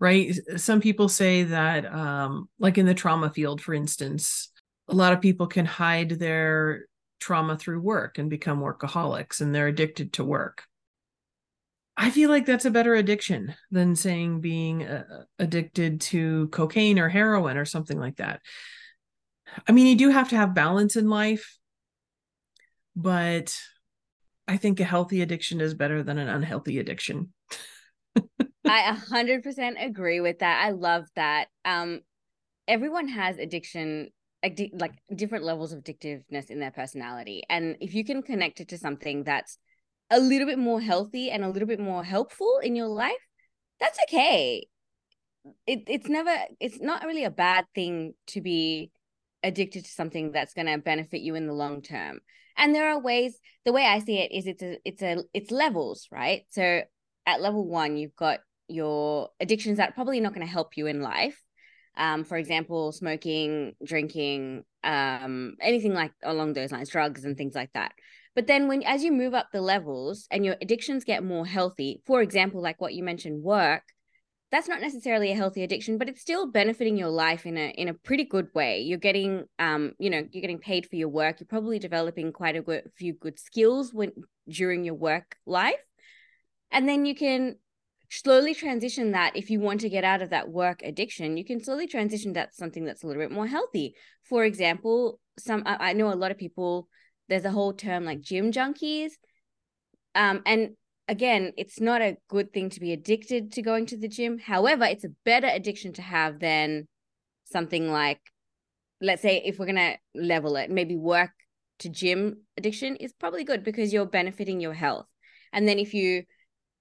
right? 0.00 0.34
Some 0.56 0.80
people 0.80 1.08
say 1.08 1.44
that 1.44 1.92
um, 1.92 2.48
like 2.58 2.78
in 2.78 2.86
the 2.86 2.94
trauma 2.94 3.30
field 3.30 3.60
for 3.60 3.74
instance 3.74 4.50
a 4.88 4.94
lot 4.94 5.12
of 5.12 5.20
people 5.20 5.46
can 5.46 5.66
hide 5.66 6.10
their 6.10 6.86
trauma 7.20 7.58
through 7.58 7.80
work 7.80 8.18
and 8.18 8.30
become 8.30 8.60
workaholics 8.60 9.40
and 9.40 9.54
they're 9.54 9.66
addicted 9.68 10.14
to 10.14 10.24
work. 10.24 10.64
I 11.96 12.10
feel 12.10 12.30
like 12.30 12.46
that's 12.46 12.64
a 12.64 12.70
better 12.70 12.94
addiction 12.94 13.54
than 13.72 13.96
saying 13.96 14.40
being 14.40 14.84
uh, 14.84 15.24
addicted 15.38 16.00
to 16.02 16.46
cocaine 16.48 16.98
or 16.98 17.08
heroin 17.08 17.56
or 17.56 17.64
something 17.64 17.98
like 17.98 18.16
that. 18.16 18.40
I 19.66 19.72
mean 19.72 19.86
you 19.86 19.96
do 19.96 20.10
have 20.10 20.28
to 20.30 20.36
have 20.36 20.54
balance 20.54 20.94
in 20.96 21.08
life 21.08 21.58
but 22.98 23.56
i 24.48 24.56
think 24.56 24.80
a 24.80 24.84
healthy 24.84 25.22
addiction 25.22 25.60
is 25.60 25.72
better 25.72 26.02
than 26.02 26.18
an 26.18 26.28
unhealthy 26.28 26.78
addiction 26.80 27.32
I 28.68 28.92
100% 28.92 29.84
agree 29.84 30.20
with 30.20 30.40
that. 30.40 30.64
I 30.64 30.70
love 30.70 31.06
that. 31.16 31.48
Um, 31.64 32.00
everyone 32.66 33.08
has 33.08 33.38
addiction, 33.38 34.10
addi- 34.44 34.78
like 34.78 34.92
different 35.14 35.44
levels 35.44 35.72
of 35.72 35.82
addictiveness 35.82 36.50
in 36.50 36.60
their 36.60 36.70
personality. 36.70 37.42
And 37.48 37.76
if 37.80 37.94
you 37.94 38.04
can 38.04 38.22
connect 38.22 38.60
it 38.60 38.68
to 38.68 38.78
something 38.78 39.24
that's 39.24 39.58
a 40.10 40.18
little 40.18 40.46
bit 40.46 40.58
more 40.58 40.80
healthy 40.80 41.30
and 41.30 41.44
a 41.44 41.50
little 41.50 41.68
bit 41.68 41.80
more 41.80 42.04
helpful 42.04 42.60
in 42.62 42.76
your 42.76 42.88
life, 42.88 43.12
that's 43.80 43.98
okay. 44.08 44.66
It, 45.66 45.84
it's 45.86 46.08
never, 46.08 46.34
it's 46.60 46.80
not 46.80 47.04
really 47.04 47.24
a 47.24 47.30
bad 47.30 47.66
thing 47.74 48.14
to 48.28 48.40
be 48.40 48.90
addicted 49.42 49.84
to 49.84 49.90
something 49.90 50.32
that's 50.32 50.54
going 50.54 50.66
to 50.66 50.78
benefit 50.78 51.20
you 51.20 51.34
in 51.34 51.46
the 51.46 51.52
long 51.52 51.80
term 51.80 52.20
and 52.56 52.74
there 52.74 52.90
are 52.90 53.00
ways 53.00 53.38
the 53.64 53.72
way 53.72 53.86
i 53.86 54.00
see 54.00 54.18
it 54.18 54.32
is 54.32 54.46
it's 54.46 54.62
a 54.62 54.78
it's 54.84 55.02
a 55.02 55.22
it's 55.32 55.50
levels 55.50 56.08
right 56.10 56.42
so 56.50 56.82
at 57.24 57.40
level 57.40 57.66
one 57.66 57.96
you've 57.96 58.16
got 58.16 58.40
your 58.68 59.30
addictions 59.40 59.78
that 59.78 59.90
are 59.90 59.92
probably 59.92 60.20
not 60.20 60.34
going 60.34 60.46
to 60.46 60.52
help 60.52 60.76
you 60.76 60.86
in 60.86 61.00
life. 61.00 61.40
Um, 61.96 62.22
for 62.22 62.36
example, 62.36 62.92
smoking, 62.92 63.74
drinking, 63.84 64.62
um, 64.84 65.56
anything 65.60 65.94
like 65.94 66.12
along 66.22 66.52
those 66.52 66.70
lines, 66.70 66.90
drugs 66.90 67.24
and 67.24 67.36
things 67.36 67.54
like 67.54 67.72
that. 67.72 67.92
But 68.36 68.46
then 68.46 68.68
when 68.68 68.84
as 68.84 69.02
you 69.02 69.10
move 69.10 69.34
up 69.34 69.48
the 69.52 69.60
levels 69.60 70.28
and 70.30 70.44
your 70.44 70.54
addictions 70.62 71.02
get 71.02 71.24
more 71.24 71.44
healthy, 71.44 72.02
for 72.06 72.22
example, 72.22 72.62
like 72.62 72.80
what 72.80 72.94
you 72.94 73.02
mentioned, 73.02 73.42
work, 73.42 73.82
that's 74.50 74.68
not 74.68 74.80
necessarily 74.80 75.32
a 75.32 75.34
healthy 75.34 75.62
addiction, 75.62 75.98
but 75.98 76.08
it's 76.08 76.20
still 76.20 76.46
benefiting 76.46 76.96
your 76.96 77.08
life 77.08 77.44
in 77.44 77.58
a 77.58 77.68
in 77.70 77.88
a 77.88 77.94
pretty 77.94 78.24
good 78.24 78.48
way. 78.54 78.80
You're 78.80 78.98
getting 78.98 79.44
um, 79.58 79.92
you 79.98 80.08
know, 80.08 80.22
you're 80.30 80.40
getting 80.40 80.60
paid 80.60 80.86
for 80.86 80.96
your 80.96 81.08
work. 81.08 81.40
You're 81.40 81.48
probably 81.48 81.78
developing 81.78 82.32
quite 82.32 82.56
a 82.56 82.82
few 82.96 83.12
good 83.12 83.38
skills 83.38 83.92
when 83.92 84.12
during 84.48 84.84
your 84.84 84.94
work 84.94 85.36
life. 85.44 85.74
And 86.70 86.88
then 86.88 87.06
you 87.06 87.14
can 87.14 87.56
slowly 88.10 88.54
transition 88.54 89.12
that 89.12 89.36
if 89.36 89.50
you 89.50 89.60
want 89.60 89.80
to 89.80 89.88
get 89.88 90.04
out 90.04 90.22
of 90.22 90.30
that 90.30 90.48
work 90.48 90.80
addiction 90.82 91.36
you 91.36 91.44
can 91.44 91.62
slowly 91.62 91.86
transition 91.86 92.32
that 92.32 92.50
to 92.50 92.56
something 92.56 92.84
that's 92.84 93.02
a 93.02 93.06
little 93.06 93.22
bit 93.22 93.32
more 93.32 93.46
healthy. 93.46 93.94
For 94.28 94.44
example 94.44 95.20
some 95.38 95.62
i 95.66 95.92
know 95.92 96.12
a 96.12 96.14
lot 96.14 96.32
of 96.32 96.38
people 96.38 96.88
there's 97.28 97.44
a 97.44 97.50
whole 97.50 97.72
term 97.72 98.04
like 98.04 98.20
gym 98.20 98.50
junkies. 98.52 99.12
Um 100.14 100.42
and 100.46 100.70
again 101.06 101.52
it's 101.56 101.80
not 101.80 102.02
a 102.02 102.16
good 102.28 102.52
thing 102.52 102.70
to 102.70 102.80
be 102.80 102.92
addicted 102.92 103.52
to 103.52 103.62
going 103.62 103.86
to 103.86 103.96
the 103.96 104.08
gym. 104.08 104.38
However 104.38 104.84
it's 104.84 105.04
a 105.04 105.14
better 105.24 105.48
addiction 105.48 105.92
to 105.94 106.02
have 106.02 106.40
than 106.40 106.88
something 107.44 107.90
like 107.90 108.20
let's 109.00 109.22
say 109.22 109.42
if 109.44 109.58
we're 109.58 109.66
going 109.66 109.76
to 109.76 109.96
level 110.14 110.56
it 110.56 110.70
maybe 110.70 110.96
work 110.96 111.30
to 111.78 111.88
gym 111.88 112.38
addiction 112.56 112.96
is 112.96 113.12
probably 113.12 113.44
good 113.44 113.62
because 113.62 113.92
you're 113.92 114.04
benefiting 114.06 114.60
your 114.60 114.74
health. 114.74 115.06
And 115.52 115.68
then 115.68 115.78
if 115.78 115.94
you 115.94 116.24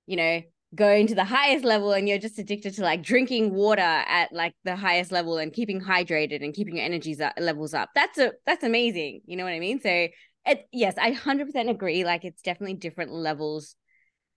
you 0.08 0.16
know 0.16 0.42
going 0.76 1.08
to 1.08 1.16
the 1.16 1.24
highest 1.24 1.64
level 1.64 1.94
and 1.94 2.10
you're 2.10 2.18
just 2.18 2.38
addicted 2.40 2.74
to 2.76 2.82
like 2.82 3.02
drinking 3.02 3.54
water 3.54 3.82
at 3.82 4.34
like 4.34 4.54
the 4.66 4.76
highest 4.76 5.12
level 5.12 5.38
and 5.38 5.54
keeping 5.54 5.82
hydrated 5.82 6.44
and 6.44 6.54
keeping 6.54 6.76
your 6.76 6.86
energies 6.86 7.22
up, 7.22 7.34
levels 7.40 7.74
up. 7.74 7.90
That's 7.96 8.18
a 8.18 8.34
that's 8.46 8.64
amazing. 8.64 9.22
You 9.26 9.38
know 9.38 9.46
what 9.46 9.54
i 9.54 9.60
mean? 9.60 9.80
So 9.82 10.08
it, 10.46 10.68
yes 10.72 10.96
i 10.98 11.12
100% 11.12 11.70
agree. 11.70 12.04
Like 12.04 12.26
it's 12.26 12.42
definitely 12.42 12.76
different 12.76 13.12
levels 13.12 13.76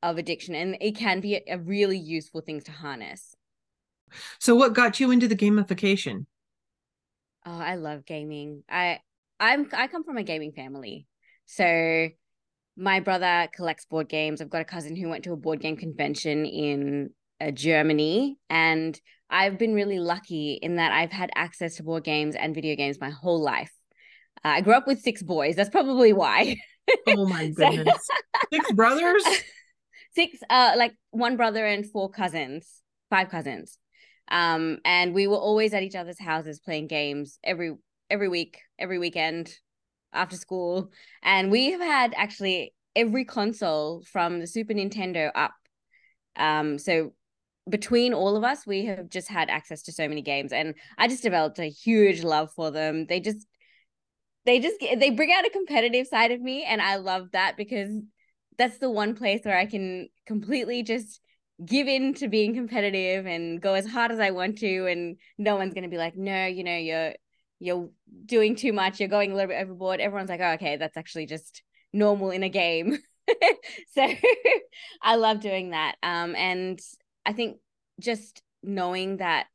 of 0.03 0.19
addiction 0.19 0.55
and 0.55 0.77
it 0.81 0.97
can 0.97 1.21
be 1.21 1.35
a, 1.35 1.43
a 1.55 1.59
really 1.59 1.99
useful 1.99 2.41
thing 2.41 2.61
to 2.61 2.73
harness. 2.73 3.35
So 4.39 4.55
what 4.55 4.73
got 4.73 5.01
you 5.01 5.11
into 5.11 5.29
the 5.29 5.37
gamification? 5.37 6.27
Oh 7.45 7.59
i 7.59 7.75
love 7.75 8.07
gaming. 8.07 8.63
I 8.69 9.01
i'm 9.41 9.69
i 9.73 9.89
come 9.89 10.05
from 10.05 10.17
a 10.17 10.23
gaming 10.23 10.53
family. 10.53 11.07
So 11.47 12.09
my 12.77 13.01
brother 13.01 13.49
collects 13.55 13.85
board 13.85 14.09
games. 14.09 14.41
I've 14.41 14.51
got 14.51 14.63
a 14.63 14.65
cousin 14.67 14.97
who 14.97 15.09
went 15.09 15.25
to 15.25 15.33
a 15.33 15.37
board 15.37 15.61
game 15.61 15.77
convention 15.77 16.47
in 16.47 17.11
uh, 17.41 17.51
Germany, 17.51 18.39
and 18.49 18.99
I've 19.29 19.59
been 19.59 19.75
really 19.75 19.99
lucky 19.99 20.59
in 20.61 20.77
that 20.77 20.93
I've 20.93 21.13
had 21.13 21.31
access 21.35 21.77
to 21.77 21.83
board 21.83 22.05
games 22.05 22.35
and 22.35 22.55
video 22.55 22.77
games 22.77 23.01
my 23.01 23.11
whole 23.11 23.41
life. 23.41 23.73
Uh, 24.45 24.49
I 24.49 24.61
grew 24.61 24.75
up 24.75 24.87
with 24.87 25.01
six 25.01 25.23
boys. 25.23 25.57
That's 25.57 25.71
probably 25.71 26.13
why. 26.13 26.57
oh 27.07 27.27
my 27.27 27.49
goodness! 27.57 28.09
six 28.53 28.73
brothers. 28.75 29.25
Six, 30.13 30.39
uh, 30.49 30.73
like 30.77 30.95
one 31.11 31.37
brother 31.37 31.65
and 31.65 31.89
four 31.89 32.11
cousins, 32.11 32.83
five 33.11 33.29
cousins. 33.29 33.79
Um, 34.29 34.79
and 34.85 35.15
we 35.15 35.27
were 35.27 35.37
always 35.37 35.75
at 35.75 35.83
each 35.83 35.95
other's 35.95 36.21
houses 36.21 36.61
playing 36.61 36.87
games 36.87 37.39
every 37.45 37.77
every 38.09 38.29
week, 38.29 38.59
every 38.79 38.99
weekend 38.99 39.53
after 40.13 40.37
school. 40.37 40.91
And 41.23 41.51
we 41.51 41.71
have 41.73 41.81
had 41.81 42.15
actually 42.17 42.75
every 42.97 43.25
console 43.25 44.03
from 44.03 44.41
the 44.41 44.47
Super 44.47 44.75
Nintendo 44.75 45.31
up. 45.35 45.55
Um, 46.37 46.79
so 46.79 47.13
between 47.69 48.15
all 48.15 48.37
of 48.37 48.45
us, 48.45 48.67
we 48.67 48.87
have 48.87 49.09
just 49.09 49.29
had 49.29 49.51
access 49.51 49.83
to 49.83 49.93
so 49.93 50.09
many 50.09 50.23
games, 50.23 50.53
and 50.53 50.75
I 50.99 51.09
just 51.09 51.23
developed 51.23 51.59
a 51.59 51.67
huge 51.67 52.23
love 52.25 52.51
for 52.53 52.71
them. 52.71 53.07
They 53.07 53.21
just 53.21 53.47
they 54.47 54.59
just 54.59 54.77
they 54.81 55.11
bring 55.11 55.33
out 55.33 55.47
a 55.47 55.51
competitive 55.51 56.07
side 56.07 56.31
of 56.31 56.41
me 56.41 56.65
and 56.65 56.81
i 56.81 56.97
love 56.97 57.29
that 57.33 57.57
because 57.57 57.91
that's 58.59 58.79
the 58.79 58.91
one 58.91 59.15
place 59.15 59.41
where 59.45 59.59
i 59.59 59.67
can 59.67 60.09
completely 60.27 60.83
just 60.83 61.21
give 61.65 61.87
in 61.87 62.15
to 62.15 62.29
being 62.29 62.55
competitive 62.55 63.27
and 63.27 63.61
go 63.61 63.75
as 63.75 63.87
hard 63.87 64.11
as 64.11 64.19
i 64.19 64.31
want 64.31 64.59
to 64.59 64.87
and 64.87 65.17
no 65.39 65.57
one's 65.57 65.75
to 65.75 65.89
be 65.89 65.99
like 65.99 66.17
no 66.17 66.47
you 66.47 66.65
know 66.65 66.77
you're 66.77 67.13
you're 67.61 67.91
doing 68.27 68.57
too 68.57 68.73
much, 68.73 68.99
you're 68.99 69.09
going 69.09 69.31
a 69.31 69.35
little 69.35 69.49
bit 69.49 69.63
overboard. 69.63 70.01
Everyone's 70.01 70.31
like, 70.31 70.41
oh, 70.41 70.53
okay, 70.53 70.77
that's 70.77 70.97
actually 70.97 71.27
just 71.27 71.63
normal 71.93 72.31
in 72.31 72.43
a 72.43 72.49
game. 72.49 72.99
so 73.95 74.09
I 75.03 75.17
love 75.17 75.41
doing 75.41 75.71
that. 75.71 75.97
Um, 76.03 76.35
and 76.35 76.81
I 77.25 77.35
think 77.35 77.59
just 78.01 78.43
knowing 78.63 79.19
that 79.19 79.47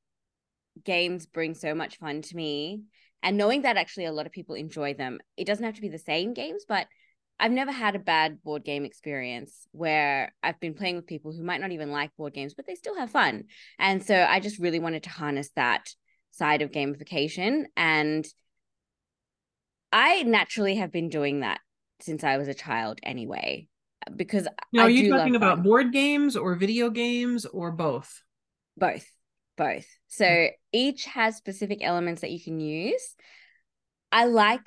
games 0.83 1.25
bring 1.25 1.55
so 1.55 1.73
much 1.73 1.97
fun 1.97 2.21
to 2.21 2.35
me 2.35 2.83
and 3.23 3.37
knowing 3.37 3.63
that 3.63 3.77
actually 3.77 4.05
a 4.05 4.11
lot 4.11 4.27
of 4.27 4.31
people 4.31 4.55
enjoy 4.55 4.93
them. 4.93 5.19
It 5.35 5.45
doesn't 5.45 5.65
have 5.65 5.75
to 5.75 5.81
be 5.81 5.89
the 5.89 5.97
same 5.97 6.33
games, 6.33 6.63
but 6.67 6.87
I've 7.39 7.51
never 7.51 7.71
had 7.71 7.95
a 7.95 7.99
bad 7.99 8.41
board 8.43 8.63
game 8.63 8.85
experience 8.85 9.67
where 9.71 10.33
I've 10.41 10.59
been 10.59 10.73
playing 10.73 10.95
with 10.95 11.07
people 11.07 11.33
who 11.33 11.43
might 11.43 11.59
not 11.59 11.71
even 11.71 11.91
like 11.91 12.15
board 12.15 12.33
games, 12.33 12.53
but 12.53 12.65
they 12.65 12.75
still 12.75 12.95
have 12.95 13.09
fun. 13.09 13.45
And 13.79 14.03
so 14.03 14.15
I 14.15 14.39
just 14.39 14.59
really 14.59 14.79
wanted 14.79 15.03
to 15.03 15.09
harness 15.09 15.49
that 15.55 15.89
side 16.35 16.61
of 16.61 16.71
gamification. 16.71 17.65
And 17.77 18.25
I 19.91 20.23
naturally 20.23 20.75
have 20.75 20.91
been 20.91 21.09
doing 21.09 21.39
that 21.39 21.59
since 22.01 22.23
I 22.23 22.37
was 22.37 22.47
a 22.47 22.53
child 22.53 22.99
anyway. 23.03 23.67
Because 24.15 24.47
now, 24.71 24.83
are 24.83 24.89
you 24.89 25.09
talking 25.09 25.35
about 25.35 25.63
board 25.63 25.91
games 25.91 26.35
or 26.35 26.55
video 26.55 26.89
games 26.89 27.45
or 27.45 27.71
both? 27.71 28.21
Both. 28.77 29.09
Both. 29.57 29.87
So 30.07 30.49
each 30.71 31.05
has 31.05 31.37
specific 31.37 31.79
elements 31.81 32.21
that 32.21 32.31
you 32.31 32.43
can 32.43 32.59
use. 32.59 33.15
I 34.11 34.25
like 34.25 34.61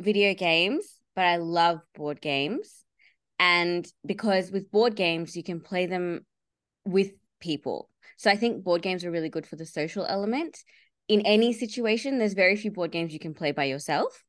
video 0.00 0.34
games, 0.34 0.84
but 1.16 1.24
I 1.24 1.36
love 1.36 1.80
board 1.94 2.20
games. 2.20 2.84
And 3.38 3.88
because 4.04 4.52
with 4.52 4.70
board 4.70 4.94
games, 4.94 5.34
you 5.36 5.42
can 5.42 5.60
play 5.60 5.86
them 5.86 6.26
with 6.84 7.12
people. 7.40 7.88
So 8.18 8.30
I 8.30 8.36
think 8.36 8.62
board 8.62 8.82
games 8.82 9.04
are 9.04 9.10
really 9.10 9.30
good 9.30 9.46
for 9.46 9.56
the 9.56 9.66
social 9.66 10.04
element 10.04 10.58
in 11.10 11.22
any 11.22 11.52
situation, 11.52 12.18
there's 12.18 12.34
very 12.34 12.54
few 12.54 12.70
board 12.70 12.92
games 12.92 13.12
you 13.12 13.18
can 13.18 13.34
play 13.34 13.50
by 13.50 13.64
yourself, 13.64 14.22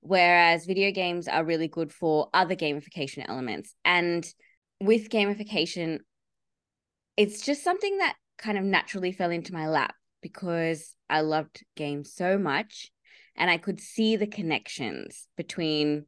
whereas 0.00 0.66
video 0.66 0.92
games 0.92 1.26
are 1.26 1.42
really 1.42 1.68
good 1.68 1.90
for 1.90 2.28
other 2.34 2.54
gamification 2.54 3.24
elements. 3.26 3.74
And 3.82 4.30
with 4.78 5.08
gamification, 5.08 6.00
it's 7.16 7.40
just 7.40 7.64
something 7.64 7.96
that 7.96 8.14
kind 8.36 8.58
of 8.58 8.64
naturally 8.64 9.10
fell 9.10 9.30
into 9.30 9.54
my 9.54 9.68
lap 9.68 9.94
because 10.20 10.94
I 11.08 11.22
loved 11.22 11.64
games 11.76 12.12
so 12.12 12.36
much 12.36 12.90
and 13.34 13.50
I 13.50 13.56
could 13.56 13.80
see 13.80 14.16
the 14.16 14.26
connections 14.26 15.28
between 15.34 16.04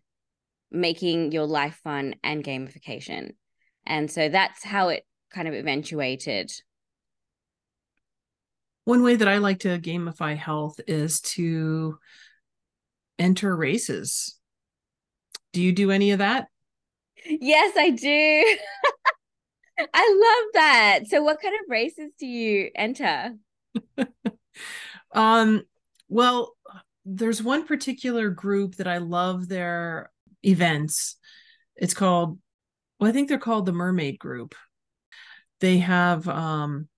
making 0.70 1.32
your 1.32 1.46
life 1.46 1.80
fun 1.82 2.16
and 2.22 2.44
gamification. 2.44 3.30
And 3.86 4.10
so 4.10 4.28
that's 4.28 4.64
how 4.64 4.90
it 4.90 5.02
kind 5.32 5.48
of 5.48 5.54
eventuated? 5.54 6.52
One 8.90 9.04
way 9.04 9.14
that 9.14 9.28
I 9.28 9.38
like 9.38 9.60
to 9.60 9.78
gamify 9.78 10.36
health 10.36 10.80
is 10.88 11.20
to 11.36 11.96
enter 13.20 13.54
races. 13.54 14.36
Do 15.52 15.62
you 15.62 15.70
do 15.70 15.92
any 15.92 16.10
of 16.10 16.18
that? 16.18 16.48
Yes, 17.24 17.76
I 17.76 17.90
do. 17.90 18.56
I 19.94 20.42
love 20.42 20.52
that. 20.54 21.00
So 21.06 21.22
what 21.22 21.40
kind 21.40 21.54
of 21.54 21.70
races 21.70 22.10
do 22.18 22.26
you 22.26 22.72
enter? 22.74 23.36
um 25.14 25.62
well, 26.08 26.56
there's 27.04 27.40
one 27.40 27.68
particular 27.68 28.28
group 28.28 28.74
that 28.74 28.88
I 28.88 28.98
love 28.98 29.46
their 29.46 30.10
events. 30.42 31.14
It's 31.76 31.94
called 31.94 32.40
well, 32.98 33.08
I 33.08 33.12
think 33.12 33.28
they're 33.28 33.38
called 33.38 33.66
the 33.66 33.72
Mermaid 33.72 34.18
Group. 34.18 34.56
They 35.60 35.78
have 35.78 36.26
um 36.26 36.88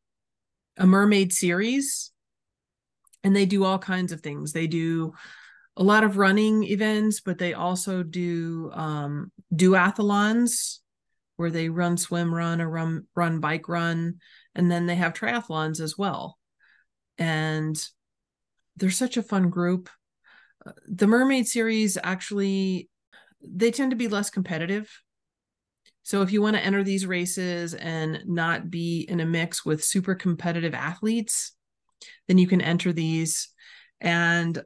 a 0.76 0.86
mermaid 0.86 1.32
series 1.32 2.10
and 3.24 3.34
they 3.36 3.46
do 3.46 3.64
all 3.64 3.78
kinds 3.78 4.12
of 4.12 4.20
things. 4.20 4.52
They 4.52 4.66
do 4.66 5.12
a 5.76 5.82
lot 5.82 6.04
of 6.04 6.18
running 6.18 6.64
events, 6.64 7.20
but 7.20 7.38
they 7.38 7.54
also 7.54 8.02
do 8.02 8.70
um, 8.74 9.32
duathlons 9.54 10.78
where 11.36 11.50
they 11.50 11.68
run, 11.68 11.96
swim, 11.96 12.34
run, 12.34 12.60
or 12.60 12.68
run, 12.68 13.06
run, 13.14 13.40
bike, 13.40 13.68
run, 13.68 14.16
and 14.54 14.70
then 14.70 14.86
they 14.86 14.96
have 14.96 15.14
triathlons 15.14 15.80
as 15.80 15.96
well. 15.96 16.38
And 17.18 17.82
they're 18.76 18.90
such 18.90 19.16
a 19.16 19.22
fun 19.22 19.50
group. 19.50 19.88
Uh, 20.66 20.72
the 20.86 21.06
Mermaid 21.06 21.46
series 21.46 21.98
actually 22.02 22.88
they 23.44 23.70
tend 23.70 23.90
to 23.90 23.96
be 23.96 24.08
less 24.08 24.30
competitive. 24.30 24.88
So 26.02 26.22
if 26.22 26.32
you 26.32 26.42
want 26.42 26.56
to 26.56 26.64
enter 26.64 26.82
these 26.82 27.06
races 27.06 27.74
and 27.74 28.22
not 28.26 28.70
be 28.70 29.06
in 29.08 29.20
a 29.20 29.26
mix 29.26 29.64
with 29.64 29.84
super 29.84 30.14
competitive 30.14 30.74
athletes, 30.74 31.52
then 32.26 32.38
you 32.38 32.46
can 32.46 32.60
enter 32.60 32.92
these. 32.92 33.48
And 34.00 34.62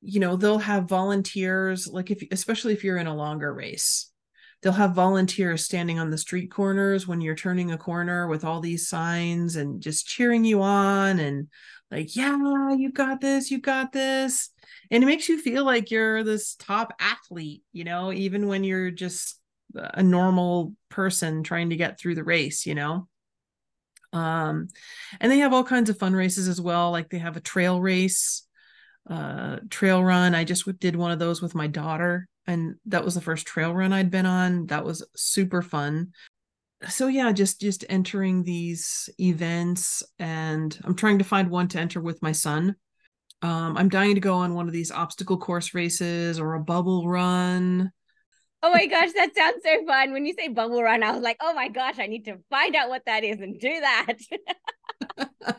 you 0.00 0.18
know 0.18 0.36
they'll 0.36 0.58
have 0.58 0.88
volunteers 0.88 1.86
like 1.86 2.10
if 2.10 2.22
especially 2.32 2.72
if 2.72 2.82
you're 2.82 2.96
in 2.96 3.06
a 3.06 3.14
longer 3.14 3.52
race 3.52 4.10
they'll 4.62 4.72
have 4.72 4.94
volunteers 4.94 5.64
standing 5.64 5.98
on 5.98 6.10
the 6.10 6.18
street 6.18 6.50
corners 6.50 7.06
when 7.06 7.20
you're 7.20 7.34
turning 7.34 7.70
a 7.70 7.78
corner 7.78 8.26
with 8.26 8.44
all 8.44 8.60
these 8.60 8.88
signs 8.88 9.56
and 9.56 9.80
just 9.80 10.06
cheering 10.06 10.44
you 10.44 10.62
on 10.62 11.18
and 11.18 11.48
like 11.90 12.14
yeah 12.14 12.72
you 12.74 12.92
got 12.92 13.20
this 13.20 13.50
you 13.50 13.58
got 13.58 13.92
this. 13.92 14.50
And 14.92 15.02
it 15.02 15.06
makes 15.06 15.28
you 15.28 15.40
feel 15.40 15.64
like 15.64 15.90
you're 15.90 16.22
this 16.24 16.54
top 16.56 16.92
athlete 17.00 17.62
you 17.72 17.84
know 17.84 18.12
even 18.12 18.46
when 18.46 18.64
you're 18.64 18.90
just 18.90 19.39
a 19.74 20.02
normal 20.02 20.74
person 20.88 21.42
trying 21.42 21.70
to 21.70 21.76
get 21.76 21.98
through 21.98 22.14
the 22.14 22.24
race 22.24 22.66
you 22.66 22.74
know 22.74 23.08
um 24.12 24.66
and 25.20 25.30
they 25.30 25.38
have 25.38 25.52
all 25.52 25.62
kinds 25.62 25.88
of 25.88 25.98
fun 25.98 26.14
races 26.14 26.48
as 26.48 26.60
well 26.60 26.90
like 26.90 27.10
they 27.10 27.18
have 27.18 27.36
a 27.36 27.40
trail 27.40 27.80
race 27.80 28.46
uh, 29.08 29.56
trail 29.70 30.02
run. 30.02 30.34
I 30.34 30.44
just 30.44 30.66
did 30.78 30.96
one 30.96 31.10
of 31.10 31.18
those 31.18 31.40
with 31.40 31.54
my 31.54 31.66
daughter, 31.66 32.28
and 32.46 32.76
that 32.86 33.04
was 33.04 33.14
the 33.14 33.20
first 33.20 33.46
trail 33.46 33.74
run 33.74 33.92
I'd 33.92 34.10
been 34.10 34.26
on. 34.26 34.66
That 34.66 34.84
was 34.84 35.04
super 35.16 35.62
fun. 35.62 36.12
So 36.88 37.08
yeah, 37.08 37.32
just 37.32 37.60
just 37.60 37.84
entering 37.88 38.42
these 38.42 39.08
events, 39.18 40.02
and 40.18 40.78
I'm 40.84 40.94
trying 40.94 41.18
to 41.18 41.24
find 41.24 41.50
one 41.50 41.68
to 41.68 41.80
enter 41.80 42.00
with 42.00 42.22
my 42.22 42.32
son. 42.32 42.76
Um, 43.42 43.76
I'm 43.76 43.88
dying 43.88 44.14
to 44.14 44.20
go 44.20 44.34
on 44.34 44.54
one 44.54 44.66
of 44.66 44.72
these 44.72 44.90
obstacle 44.90 45.38
course 45.38 45.74
races 45.74 46.38
or 46.38 46.54
a 46.54 46.60
bubble 46.60 47.08
run. 47.08 47.90
Oh 48.62 48.70
my 48.70 48.86
gosh, 48.86 49.12
that 49.14 49.34
sounds 49.34 49.62
so 49.64 49.86
fun. 49.86 50.12
When 50.12 50.26
you 50.26 50.34
say 50.34 50.48
bubble 50.48 50.82
run, 50.82 51.02
I 51.02 51.12
was 51.12 51.22
like, 51.22 51.38
oh 51.40 51.54
my 51.54 51.68
gosh, 51.68 51.98
I 51.98 52.06
need 52.06 52.26
to 52.26 52.36
find 52.50 52.76
out 52.76 52.90
what 52.90 53.02
that 53.06 53.24
is 53.24 53.40
and 53.40 53.58
do 53.58 53.80
that. 53.80 54.16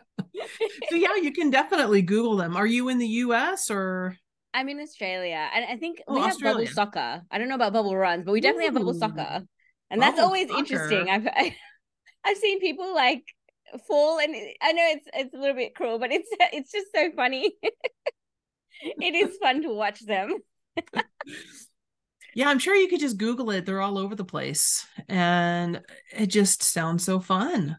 so 0.90 0.96
yeah, 0.96 1.16
you 1.16 1.32
can 1.32 1.50
definitely 1.50 2.04
Google 2.04 2.36
them. 2.36 2.56
Are 2.56 2.68
you 2.68 2.90
in 2.90 3.00
the 3.00 3.08
US 3.08 3.72
or? 3.72 4.16
I'm 4.54 4.70
in 4.70 4.80
Australia, 4.80 5.50
and 5.54 5.66
I 5.66 5.78
think 5.78 6.02
oh, 6.08 6.16
we 6.16 6.22
have 6.22 6.32
Australia. 6.32 6.66
bubble 6.66 6.74
soccer. 6.74 7.22
I 7.32 7.38
don't 7.38 7.48
know 7.48 7.56
about 7.56 7.74
bubble 7.74 7.96
runs, 7.96 8.26
but 8.26 8.34
we 8.34 8.42
definitely 8.42 8.66
Ooh. 8.66 8.68
have 8.68 8.76
bubble 8.76 8.94
soccer, 8.94 9.46
and 9.90 10.02
that's 10.02 10.20
always 10.20 10.50
soccer. 10.50 10.60
interesting. 10.60 11.10
I've 11.10 11.26
I, 11.26 11.44
have 11.44 11.54
i 12.26 12.30
have 12.30 12.38
seen 12.38 12.60
people 12.60 12.94
like 12.94 13.24
fall, 13.88 14.20
and 14.20 14.36
I 14.62 14.74
know 14.74 14.84
it's 14.88 15.08
it's 15.14 15.34
a 15.34 15.38
little 15.38 15.56
bit 15.56 15.74
cruel, 15.74 16.00
but 16.00 16.12
it's 16.12 16.30
it's 16.54 16.72
just 16.72 16.88
so 16.94 17.12
funny. 17.16 17.54
it 18.82 19.16
is 19.16 19.38
fun 19.38 19.62
to 19.64 19.70
watch 19.70 20.06
them. 20.06 20.36
yeah, 22.36 22.50
I'm 22.50 22.60
sure 22.60 22.76
you 22.76 22.88
could 22.88 23.00
just 23.00 23.18
Google 23.18 23.52
it. 23.52 23.66
They're 23.66 23.82
all 23.82 23.98
over 23.98 24.16
the 24.16 24.26
place, 24.26 24.86
and 25.10 25.82
it 26.16 26.28
just 26.28 26.64
sounds 26.64 27.04
so 27.04 27.20
fun. 27.20 27.78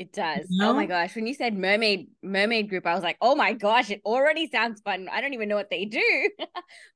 It 0.00 0.14
does. 0.14 0.48
Oh 0.62 0.72
my 0.72 0.86
gosh. 0.86 1.14
When 1.14 1.26
you 1.26 1.34
said 1.34 1.54
mermaid 1.54 2.08
mermaid 2.22 2.70
group, 2.70 2.86
I 2.86 2.94
was 2.94 3.02
like, 3.02 3.18
oh 3.20 3.34
my 3.34 3.52
gosh, 3.52 3.90
it 3.90 4.00
already 4.06 4.48
sounds 4.48 4.80
fun. 4.80 5.10
I 5.12 5.20
don't 5.20 5.34
even 5.34 5.46
know 5.46 5.56
what 5.56 5.68
they 5.68 5.84
do. 5.84 6.30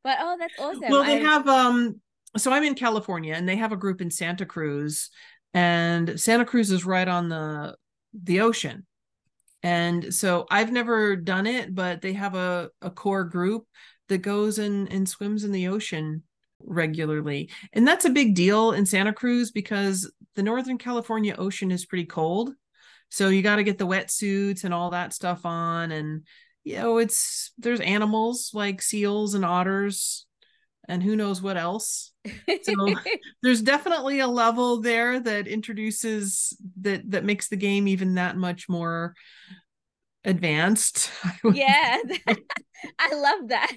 but 0.03 0.17
oh, 0.21 0.37
that's 0.41 0.55
awesome. 0.59 0.89
Well, 0.89 1.05
they 1.05 1.19
I... 1.19 1.23
have 1.23 1.47
um 1.47 2.01
so 2.39 2.51
I'm 2.51 2.65
in 2.65 2.75
California 2.75 3.35
and 3.35 3.47
they 3.47 3.57
have 3.57 3.73
a 3.73 3.77
group 3.77 4.01
in 4.01 4.11
Santa 4.11 4.47
Cruz. 4.47 5.11
And 5.53 6.19
Santa 6.19 6.47
Cruz 6.47 6.71
is 6.71 6.87
right 6.87 7.07
on 7.07 7.29
the 7.29 7.77
the 8.15 8.41
ocean. 8.41 8.87
And 9.63 10.15
so 10.15 10.47
I've 10.51 10.73
never 10.73 11.15
done 11.15 11.47
it, 11.47 11.75
but 11.75 12.01
they 12.01 12.15
have 12.15 12.35
a, 12.35 12.71
a 12.81 12.91
core 12.91 13.25
group 13.25 13.67
that 14.09 14.19
goes 14.19 14.59
and, 14.59 14.91
and 14.91 15.07
swims 15.07 15.45
in 15.45 15.53
the 15.53 15.69
ocean 15.69 16.23
regularly. 16.65 17.51
And 17.73 17.87
that's 17.87 18.05
a 18.05 18.11
big 18.11 18.35
deal 18.35 18.73
in 18.73 18.87
Santa 18.87 19.13
Cruz 19.13 19.51
because 19.51 20.11
the 20.35 20.43
Northern 20.43 20.79
California 20.79 21.35
ocean 21.37 21.71
is 21.71 21.87
pretty 21.87 22.07
cold. 22.07 22.53
So 23.11 23.29
you 23.29 23.43
got 23.43 23.57
to 23.57 23.63
get 23.63 23.79
the 23.79 23.87
wetsuits 23.87 24.65
and 24.65 24.75
all 24.75 24.91
that 24.91 25.13
stuff 25.13 25.47
on. 25.47 25.93
And, 25.93 26.27
you 26.65 26.77
know, 26.77 26.99
it's 26.99 27.53
there's 27.59 27.81
animals 27.81 28.51
like 28.55 28.83
seals 28.83 29.35
and 29.35 29.45
otters 29.45 30.27
and 30.89 31.03
who 31.03 31.17
knows 31.17 31.41
what 31.41 31.57
else. 31.57 32.13
So 32.63 32.95
there's 33.43 33.63
definitely 33.63 34.21
a 34.21 34.27
level 34.27 34.81
there 34.81 35.21
that 35.21 35.47
introduces 35.47 36.57
that 36.81 37.11
that 37.11 37.25
makes 37.25 37.49
the 37.49 37.57
game 37.57 37.89
even 37.89 38.15
that 38.15 38.37
much 38.37 38.69
more 38.69 39.15
advanced. 40.25 41.11
yeah. 41.53 41.99
I 42.99 43.15
love 43.15 43.49
that. 43.49 43.73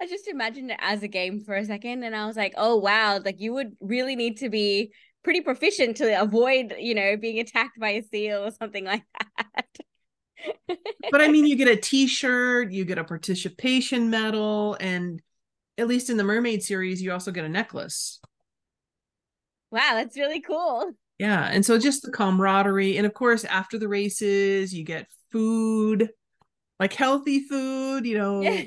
I 0.00 0.06
just 0.06 0.28
imagined 0.28 0.70
it 0.70 0.78
as 0.80 1.02
a 1.02 1.08
game 1.08 1.40
for 1.40 1.54
a 1.54 1.64
second 1.64 2.02
and 2.02 2.14
I 2.14 2.26
was 2.26 2.36
like, 2.36 2.54
oh 2.56 2.76
wow, 2.76 3.20
like 3.24 3.40
you 3.40 3.54
would 3.54 3.76
really 3.80 4.16
need 4.16 4.38
to 4.38 4.48
be 4.48 4.92
pretty 5.22 5.40
proficient 5.40 5.96
to 5.98 6.20
avoid, 6.20 6.74
you 6.78 6.94
know, 6.94 7.16
being 7.16 7.38
attacked 7.40 7.78
by 7.80 7.90
a 7.90 8.02
seal 8.02 8.44
or 8.44 8.50
something 8.50 8.84
like 8.84 9.04
that. 9.38 9.66
but 11.10 11.20
I 11.20 11.28
mean, 11.28 11.46
you 11.46 11.56
get 11.56 11.68
a 11.68 11.76
T-shirt, 11.80 12.72
you 12.72 12.84
get 12.84 12.98
a 12.98 13.04
participation 13.04 14.10
medal, 14.10 14.76
and 14.80 15.22
at 15.78 15.88
least 15.88 16.10
in 16.10 16.16
the 16.16 16.24
Mermaid 16.24 16.62
series, 16.62 17.00
you 17.00 17.12
also 17.12 17.30
get 17.30 17.44
a 17.44 17.48
necklace. 17.48 18.20
Wow, 19.70 19.94
that's 19.94 20.16
really 20.16 20.40
cool. 20.40 20.92
Yeah, 21.18 21.48
and 21.50 21.64
so 21.64 21.78
just 21.78 22.02
the 22.02 22.10
camaraderie, 22.10 22.96
and 22.96 23.06
of 23.06 23.14
course, 23.14 23.44
after 23.44 23.78
the 23.78 23.88
races, 23.88 24.74
you 24.74 24.84
get 24.84 25.06
food, 25.30 26.10
like 26.78 26.92
healthy 26.92 27.40
food, 27.40 28.06
you 28.06 28.18
know, 28.18 28.64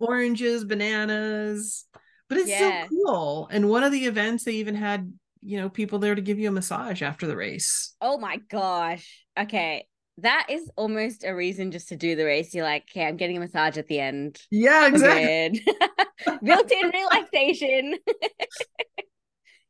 oranges, 0.00 0.64
bananas. 0.64 1.86
But 2.28 2.38
it's 2.38 2.50
yeah. 2.50 2.84
so 2.84 2.88
cool. 2.88 3.48
And 3.50 3.68
one 3.68 3.82
of 3.82 3.92
the 3.92 4.04
events 4.06 4.44
they 4.44 4.52
even 4.52 4.74
had 4.74 5.12
you 5.42 5.58
know 5.58 5.68
people 5.68 5.98
there 5.98 6.14
to 6.14 6.20
give 6.20 6.38
you 6.38 6.48
a 6.48 6.52
massage 6.52 7.02
after 7.02 7.26
the 7.26 7.36
race. 7.36 7.94
Oh 8.00 8.18
my 8.18 8.38
gosh. 8.48 9.24
Okay. 9.38 9.86
That 10.18 10.48
is 10.50 10.70
almost 10.76 11.24
a 11.24 11.34
reason 11.34 11.70
just 11.70 11.88
to 11.88 11.96
do 11.96 12.14
the 12.14 12.24
race. 12.24 12.54
You're 12.54 12.64
like 12.64 12.84
okay 12.90 13.06
i'm 13.06 13.16
getting 13.16 13.36
a 13.36 13.40
massage 13.40 13.78
at 13.78 13.88
the 13.88 14.00
end. 14.00 14.38
Yeah 14.50 14.86
exactly 14.86 15.64
built-in 16.42 16.90
relaxation. 16.92 17.96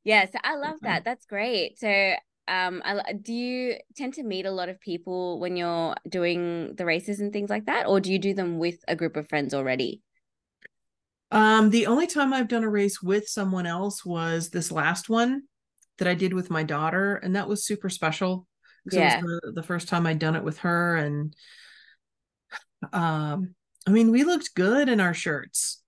Yeah 0.03 0.25
so 0.25 0.39
i 0.43 0.57
love 0.57 0.79
that. 0.81 1.05
That's 1.05 1.27
great. 1.27 1.79
So 1.79 2.15
um 2.51 2.83
I, 2.85 3.15
do 3.15 3.33
you 3.33 3.77
tend 3.97 4.15
to 4.15 4.23
meet 4.23 4.45
a 4.45 4.51
lot 4.51 4.69
of 4.69 4.79
people 4.81 5.41
when 5.41 5.57
you're 5.57 5.95
doing 6.09 6.75
the 6.75 6.85
races 6.85 7.21
and 7.21 7.33
things 7.33 7.49
like 7.49 7.67
that 7.67 7.87
or 7.87 8.01
do 8.01 8.13
you 8.13 8.19
do 8.19 8.35
them 8.35 8.59
with 8.59 8.77
a 8.87 8.95
group 8.95 9.17
of 9.17 9.29
friends 9.29 9.55
already 9.55 10.03
um 11.31 11.71
the 11.71 11.87
only 11.87 12.07
time 12.07 12.35
i've 12.35 12.49
done 12.49 12.65
a 12.65 12.69
race 12.69 13.01
with 13.01 13.27
someone 13.29 13.67
else 13.67 14.05
was 14.05 14.51
this 14.51 14.71
last 14.71 15.09
one 15.09 15.45
that 16.01 16.09
I 16.09 16.15
did 16.15 16.35
with 16.35 16.51
my 16.51 16.65
daughter, 16.65 17.15
and 17.15 17.37
that 17.37 17.49
was 17.49 17.65
super 17.65 17.89
special. 17.89 18.49
Yeah. 18.91 19.19
It 19.19 19.23
was 19.23 19.41
the, 19.45 19.53
the 19.53 19.63
first 19.63 19.87
time 19.89 20.07
I'd 20.07 20.19
done 20.19 20.35
it 20.35 20.43
with 20.43 20.59
her, 20.59 20.97
and 20.97 21.37
um, 22.93 23.55
I 23.87 23.91
mean, 23.91 24.11
we 24.11 24.25
looked 24.25 24.55
good 24.55 24.89
in 24.89 24.99
our 24.99 25.15
shirts, 25.15 25.81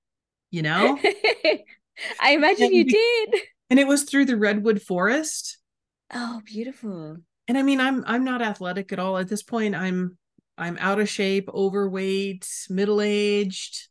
you 0.50 0.62
know. 0.62 0.98
I 2.20 2.32
imagine 2.32 2.66
and 2.66 2.74
you 2.74 2.84
did. 2.84 3.40
And 3.70 3.80
it 3.80 3.86
was 3.86 4.04
through 4.04 4.26
the 4.26 4.36
redwood 4.36 4.82
forest. 4.82 5.58
Oh, 6.12 6.40
beautiful. 6.44 7.18
And 7.48 7.58
I 7.58 7.62
mean, 7.62 7.80
I'm 7.80 8.04
I'm 8.06 8.24
not 8.24 8.42
athletic 8.42 8.92
at 8.92 8.98
all 8.98 9.18
at 9.18 9.28
this 9.28 9.42
point. 9.42 9.74
I'm 9.74 10.16
I'm 10.58 10.76
out 10.78 11.00
of 11.00 11.08
shape, 11.08 11.48
overweight, 11.52 12.48
middle 12.70 13.00
aged. 13.00 13.88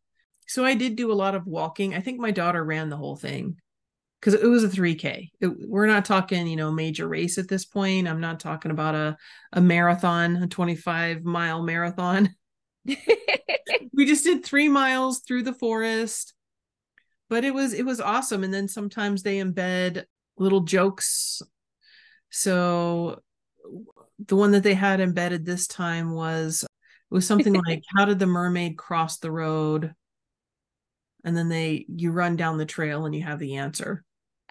So 0.47 0.65
I 0.65 0.75
did 0.75 0.95
do 0.95 1.12
a 1.12 1.13
lot 1.13 1.36
of 1.36 1.47
walking. 1.47 1.95
I 1.95 2.01
think 2.01 2.19
my 2.19 2.31
daughter 2.31 2.63
ran 2.63 2.89
the 2.89 2.97
whole 2.97 3.15
thing. 3.15 3.57
because 4.21 4.36
it 4.36 4.47
was 4.47 4.63
a 4.65 4.69
3k 4.69 5.31
it, 5.41 5.51
we're 5.69 5.88
not 5.88 6.05
talking 6.05 6.47
you 6.47 6.57
know 6.57 6.71
major 6.71 7.07
race 7.10 7.38
at 7.39 7.47
this 7.49 7.65
point 7.65 8.07
i'm 8.07 8.21
not 8.21 8.39
talking 8.39 8.71
about 8.71 8.95
a, 8.95 9.17
a 9.53 9.62
marathon 9.62 10.38
a 10.38 10.47
25 10.47 11.23
mile 11.25 11.63
marathon 11.63 12.29
we 13.93 14.05
just 14.05 14.23
did 14.25 14.43
three 14.45 14.69
miles 14.69 15.19
through 15.21 15.43
the 15.43 15.53
forest 15.53 16.34
but 17.29 17.43
it 17.43 17.53
was 17.53 17.73
it 17.73 17.86
was 17.86 17.99
awesome 18.01 18.43
and 18.43 18.53
then 18.53 18.67
sometimes 18.67 19.23
they 19.23 19.38
embed 19.39 20.03
little 20.38 20.62
jokes 20.62 21.41
so 22.31 23.21
the 24.27 24.35
one 24.35 24.51
that 24.51 24.63
they 24.63 24.73
had 24.73 24.99
embedded 24.99 25.45
this 25.45 25.67
time 25.67 26.13
was 26.13 26.63
it 26.63 27.13
was 27.13 27.27
something 27.27 27.53
like 27.67 27.83
how 27.95 28.05
did 28.05 28.19
the 28.19 28.25
mermaid 28.25 28.77
cross 28.77 29.17
the 29.17 29.31
road 29.31 29.93
and 31.23 31.37
then 31.37 31.49
they 31.49 31.85
you 31.87 32.11
run 32.11 32.35
down 32.35 32.57
the 32.57 32.65
trail 32.65 33.05
and 33.05 33.13
you 33.13 33.23
have 33.23 33.39
the 33.39 33.57
answer 33.57 34.03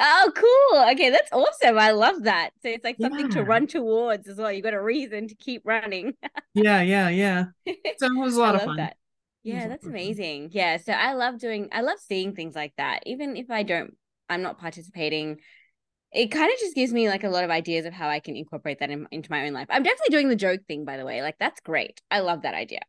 Oh, 0.03 0.33
cool. 0.35 0.91
Okay, 0.93 1.11
that's 1.11 1.31
awesome. 1.31 1.79
I 1.79 1.91
love 1.91 2.23
that. 2.23 2.53
So 2.63 2.71
it's 2.71 2.85
like 2.85 2.97
something 2.99 3.27
yeah. 3.27 3.35
to 3.35 3.45
run 3.45 3.67
towards 3.67 4.29
as 4.29 4.39
well. 4.39 4.51
You 4.51 4.63
got 4.63 4.73
a 4.73 4.81
reason 4.81 5.29
to 5.29 5.35
keep 5.35 5.61
running. 5.67 6.15
yeah, 6.55 6.81
yeah, 6.81 7.11
yeah. 7.11 7.45
So 7.99 8.07
it 8.07 8.19
was 8.19 8.35
a 8.35 8.41
lot 8.41 8.55
of 8.55 8.63
fun. 8.63 8.79
That. 8.79 8.97
Yeah, 9.43 9.69
that's 9.69 9.87
amazing. 9.87 10.45
Fun. 10.45 10.51
Yeah, 10.55 10.77
so 10.79 10.93
I 10.93 11.13
love 11.13 11.39
doing 11.39 11.69
I 11.71 11.83
love 11.83 11.99
seeing 11.99 12.35
things 12.35 12.55
like 12.55 12.73
that. 12.79 13.03
Even 13.05 13.37
if 13.37 13.51
I 13.51 13.63
don't 13.63 13.95
I'm 14.31 14.41
not 14.41 14.59
participating, 14.59 15.41
it 16.13 16.29
kind 16.29 16.53
of 16.53 16.59
just 16.59 16.75
gives 16.75 16.93
me 16.93 17.09
like 17.09 17.25
a 17.25 17.29
lot 17.29 17.45
of 17.45 17.51
ideas 17.51 17.87
of 17.87 17.93
how 17.93 18.09
I 18.09 18.21
can 18.21 18.37
incorporate 18.37 18.81
that 18.81 18.91
in, 18.91 19.07
into 19.11 19.31
my 19.31 19.47
own 19.47 19.53
life. 19.53 19.69
I'm 19.71 19.83
definitely 19.83 20.11
doing 20.11 20.29
the 20.29 20.37
joke 20.37 20.61
thing 20.67 20.85
by 20.85 20.97
the 20.97 21.05
way. 21.05 21.23
Like 21.23 21.37
that's 21.39 21.61
great. 21.61 22.01
I 22.11 22.21
love 22.21 22.43
that 22.43 22.55
idea. 22.55 22.81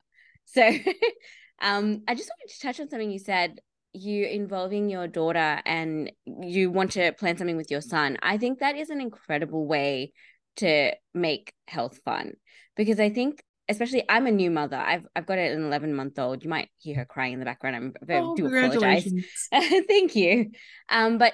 So 0.45 0.61
um 1.61 2.03
I 2.07 2.15
just 2.15 2.29
wanted 2.29 2.53
to 2.53 2.59
touch 2.61 2.79
on 2.79 2.89
something 2.89 3.11
you 3.11 3.19
said 3.19 3.59
you 3.93 4.25
involving 4.25 4.89
your 4.89 5.07
daughter 5.07 5.61
and 5.65 6.11
you 6.25 6.71
want 6.71 6.93
to 6.93 7.11
plan 7.13 7.37
something 7.37 7.57
with 7.57 7.69
your 7.69 7.81
son, 7.81 8.17
I 8.21 8.37
think 8.37 8.59
that 8.59 8.77
is 8.77 8.89
an 8.89 9.01
incredible 9.01 9.67
way 9.67 10.13
to 10.57 10.91
make 11.13 11.53
health 11.67 11.99
fun 12.03 12.33
because 12.75 12.99
I 12.99 13.09
think 13.09 13.43
especially 13.69 14.03
I'm 14.09 14.27
a 14.27 14.31
new 14.31 14.51
mother. 14.51 14.77
I've 14.77 15.05
I've 15.15 15.25
got 15.25 15.37
an 15.37 15.63
11 15.63 15.93
month 15.93 16.19
old. 16.19 16.43
You 16.43 16.49
might 16.49 16.69
hear 16.77 16.95
her 16.97 17.05
crying 17.05 17.33
in 17.33 17.39
the 17.39 17.45
background. 17.45 17.75
I'm 17.75 17.93
very 18.01 18.21
oh, 18.21 18.35
do 18.35 18.47
apologize. 18.47 19.11
Thank 19.51 20.15
you. 20.15 20.51
Um, 20.89 21.17
but 21.17 21.33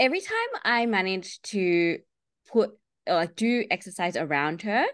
every 0.00 0.20
time 0.20 0.60
I 0.64 0.86
manage 0.86 1.40
to 1.42 1.98
put 2.50 2.70
or 3.06 3.14
like 3.14 3.36
do 3.36 3.64
exercise 3.70 4.16
around 4.16 4.62
her, 4.62 4.84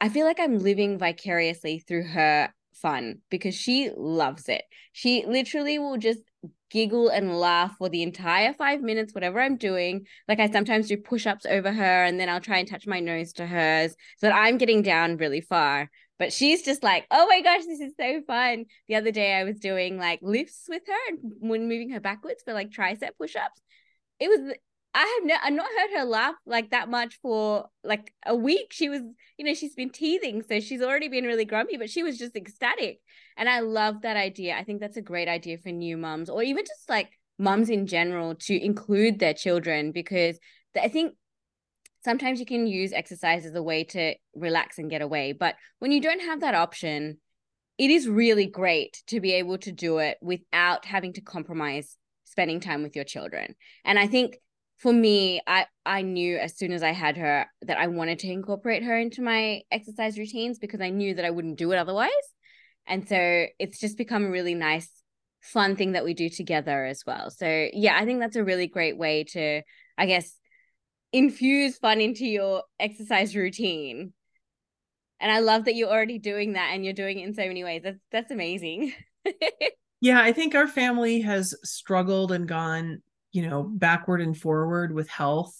I 0.00 0.08
feel 0.08 0.26
like 0.26 0.40
I'm 0.40 0.58
living 0.58 0.98
vicariously 0.98 1.84
through 1.86 2.08
her 2.08 2.52
fun 2.74 3.18
because 3.30 3.54
she 3.54 3.90
loves 3.94 4.48
it. 4.48 4.64
She 4.92 5.24
literally 5.26 5.78
will 5.78 5.98
just 5.98 6.20
giggle 6.70 7.10
and 7.10 7.38
laugh 7.38 7.76
for 7.76 7.90
the 7.90 8.02
entire 8.02 8.54
five 8.54 8.80
minutes, 8.80 9.14
whatever 9.14 9.40
I'm 9.40 9.56
doing. 9.58 10.06
Like 10.26 10.40
I 10.40 10.50
sometimes 10.50 10.88
do 10.88 10.96
push 10.96 11.26
ups 11.26 11.44
over 11.44 11.70
her 11.70 12.04
and 12.04 12.18
then 12.18 12.30
I'll 12.30 12.40
try 12.40 12.58
and 12.58 12.68
touch 12.68 12.86
my 12.86 13.00
nose 13.00 13.34
to 13.34 13.46
hers 13.46 13.94
so 14.18 14.26
that 14.28 14.34
I'm 14.34 14.56
getting 14.56 14.82
down 14.82 15.18
really 15.18 15.42
far. 15.42 15.90
But 16.18 16.32
she's 16.32 16.62
just 16.62 16.82
like, 16.82 17.06
oh 17.10 17.26
my 17.26 17.42
gosh, 17.42 17.64
this 17.66 17.80
is 17.80 17.92
so 18.00 18.22
fun. 18.26 18.64
The 18.88 18.94
other 18.94 19.10
day 19.10 19.34
I 19.34 19.44
was 19.44 19.58
doing 19.58 19.98
like 19.98 20.20
lifts 20.22 20.64
with 20.68 20.82
her 20.86 21.08
and 21.08 21.18
when 21.40 21.68
moving 21.68 21.90
her 21.90 22.00
backwards 22.00 22.42
for 22.44 22.54
like 22.54 22.70
tricep 22.70 23.10
push 23.18 23.36
ups. 23.36 23.60
It 24.22 24.28
was 24.28 24.54
I 24.94 25.18
have 25.20 25.26
no, 25.26 25.34
I've 25.42 25.52
not 25.54 25.66
heard 25.78 25.98
her 25.98 26.04
laugh 26.04 26.34
like 26.44 26.70
that 26.70 26.90
much 26.90 27.18
for 27.22 27.66
like 27.82 28.12
a 28.26 28.36
week. 28.36 28.72
She 28.72 28.90
was, 28.90 29.00
you 29.38 29.44
know, 29.44 29.54
she's 29.54 29.74
been 29.74 29.90
teething, 29.90 30.42
so 30.42 30.60
she's 30.60 30.82
already 30.82 31.08
been 31.08 31.24
really 31.24 31.46
grumpy, 31.46 31.78
but 31.78 31.88
she 31.88 32.02
was 32.02 32.18
just 32.18 32.36
ecstatic. 32.36 33.00
And 33.38 33.48
I 33.48 33.60
love 33.60 34.02
that 34.02 34.18
idea. 34.18 34.54
I 34.54 34.64
think 34.64 34.80
that's 34.80 34.98
a 34.98 35.02
great 35.02 35.28
idea 35.28 35.56
for 35.56 35.70
new 35.70 35.96
mums 35.96 36.28
or 36.28 36.42
even 36.42 36.64
just 36.66 36.90
like 36.90 37.18
mums 37.38 37.70
in 37.70 37.86
general 37.86 38.34
to 38.34 38.62
include 38.62 39.18
their 39.18 39.32
children 39.32 39.92
because 39.92 40.38
I 40.80 40.88
think 40.88 41.14
sometimes 42.04 42.38
you 42.38 42.46
can 42.46 42.66
use 42.66 42.92
exercise 42.92 43.46
as 43.46 43.54
a 43.54 43.62
way 43.62 43.84
to 43.84 44.14
relax 44.34 44.78
and 44.78 44.90
get 44.90 45.00
away. 45.00 45.32
But 45.32 45.54
when 45.78 45.90
you 45.90 46.02
don't 46.02 46.20
have 46.20 46.40
that 46.40 46.54
option, 46.54 47.18
it 47.78 47.90
is 47.90 48.06
really 48.06 48.46
great 48.46 49.02
to 49.06 49.20
be 49.20 49.32
able 49.32 49.56
to 49.58 49.72
do 49.72 49.98
it 49.98 50.18
without 50.20 50.84
having 50.84 51.14
to 51.14 51.22
compromise 51.22 51.96
spending 52.32 52.60
time 52.60 52.82
with 52.82 52.96
your 52.96 53.04
children. 53.04 53.54
And 53.84 53.98
I 53.98 54.06
think 54.06 54.38
for 54.78 54.92
me, 54.92 55.40
I 55.46 55.66
I 55.86 56.02
knew 56.02 56.38
as 56.38 56.56
soon 56.56 56.72
as 56.72 56.82
I 56.82 56.92
had 56.92 57.16
her 57.18 57.46
that 57.62 57.78
I 57.78 57.86
wanted 57.86 58.18
to 58.20 58.32
incorporate 58.32 58.82
her 58.82 58.98
into 58.98 59.22
my 59.22 59.60
exercise 59.70 60.18
routines 60.18 60.58
because 60.58 60.80
I 60.80 60.90
knew 60.90 61.14
that 61.14 61.24
I 61.24 61.30
wouldn't 61.30 61.58
do 61.58 61.70
it 61.72 61.78
otherwise. 61.78 62.10
And 62.86 63.08
so 63.08 63.46
it's 63.60 63.78
just 63.78 63.96
become 63.96 64.24
a 64.24 64.30
really 64.30 64.54
nice 64.54 64.90
fun 65.40 65.76
thing 65.76 65.92
that 65.92 66.04
we 66.04 66.14
do 66.14 66.28
together 66.28 66.84
as 66.84 67.04
well. 67.06 67.30
So 67.30 67.68
yeah, 67.72 67.96
I 67.96 68.04
think 68.04 68.20
that's 68.20 68.36
a 68.36 68.44
really 68.44 68.66
great 68.66 68.98
way 68.98 69.24
to 69.34 69.62
I 69.98 70.06
guess 70.06 70.32
infuse 71.12 71.76
fun 71.78 72.00
into 72.00 72.26
your 72.26 72.64
exercise 72.80 73.36
routine. 73.36 74.14
And 75.20 75.30
I 75.30 75.40
love 75.40 75.66
that 75.66 75.76
you're 75.76 75.90
already 75.90 76.18
doing 76.18 76.54
that 76.54 76.70
and 76.72 76.84
you're 76.84 76.94
doing 76.94 77.20
it 77.20 77.26
in 77.28 77.34
so 77.34 77.46
many 77.46 77.62
ways. 77.62 77.82
That's 77.84 78.00
that's 78.10 78.30
amazing. 78.32 78.94
yeah, 80.02 80.20
I 80.20 80.32
think 80.32 80.54
our 80.54 80.68
family 80.68 81.22
has 81.22 81.54
struggled 81.64 82.30
and 82.32 82.46
gone 82.46 83.00
you 83.32 83.48
know, 83.48 83.62
backward 83.62 84.20
and 84.20 84.36
forward 84.36 84.92
with 84.92 85.08
health. 85.08 85.58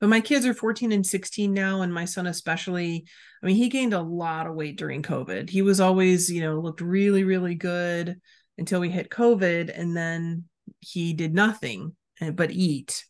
But 0.00 0.08
my 0.08 0.20
kids 0.20 0.44
are 0.44 0.54
14 0.54 0.92
and 0.92 1.06
16 1.06 1.52
now, 1.52 1.82
and 1.82 1.92
my 1.92 2.04
son 2.04 2.26
especially. 2.26 3.06
I 3.42 3.46
mean, 3.46 3.56
he 3.56 3.68
gained 3.68 3.94
a 3.94 4.00
lot 4.00 4.46
of 4.46 4.54
weight 4.54 4.76
during 4.76 5.02
COVID. 5.02 5.48
He 5.48 5.62
was 5.62 5.80
always, 5.80 6.30
you 6.30 6.40
know, 6.40 6.58
looked 6.58 6.80
really, 6.80 7.24
really 7.24 7.54
good 7.54 8.20
until 8.58 8.80
we 8.80 8.90
hit 8.90 9.10
COVID, 9.10 9.78
and 9.78 9.96
then 9.96 10.44
he 10.80 11.12
did 11.12 11.34
nothing 11.34 11.94
eh, 12.20 12.30
but 12.30 12.50
eat. 12.50 13.04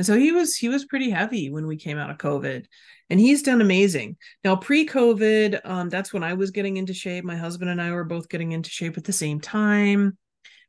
And 0.00 0.06
so 0.06 0.16
he 0.16 0.32
was 0.32 0.56
he 0.56 0.70
was 0.70 0.86
pretty 0.86 1.10
heavy 1.10 1.50
when 1.50 1.66
we 1.66 1.76
came 1.76 1.98
out 1.98 2.08
of 2.08 2.16
COVID, 2.16 2.64
and 3.10 3.20
he's 3.20 3.42
done 3.42 3.60
amazing. 3.60 4.16
Now 4.42 4.56
pre-COVID, 4.56 5.60
um, 5.62 5.90
that's 5.90 6.10
when 6.10 6.22
I 6.22 6.32
was 6.32 6.52
getting 6.52 6.78
into 6.78 6.94
shape. 6.94 7.22
My 7.22 7.36
husband 7.36 7.70
and 7.70 7.82
I 7.82 7.92
were 7.92 8.04
both 8.04 8.30
getting 8.30 8.52
into 8.52 8.70
shape 8.70 8.96
at 8.96 9.04
the 9.04 9.12
same 9.12 9.42
time. 9.42 10.16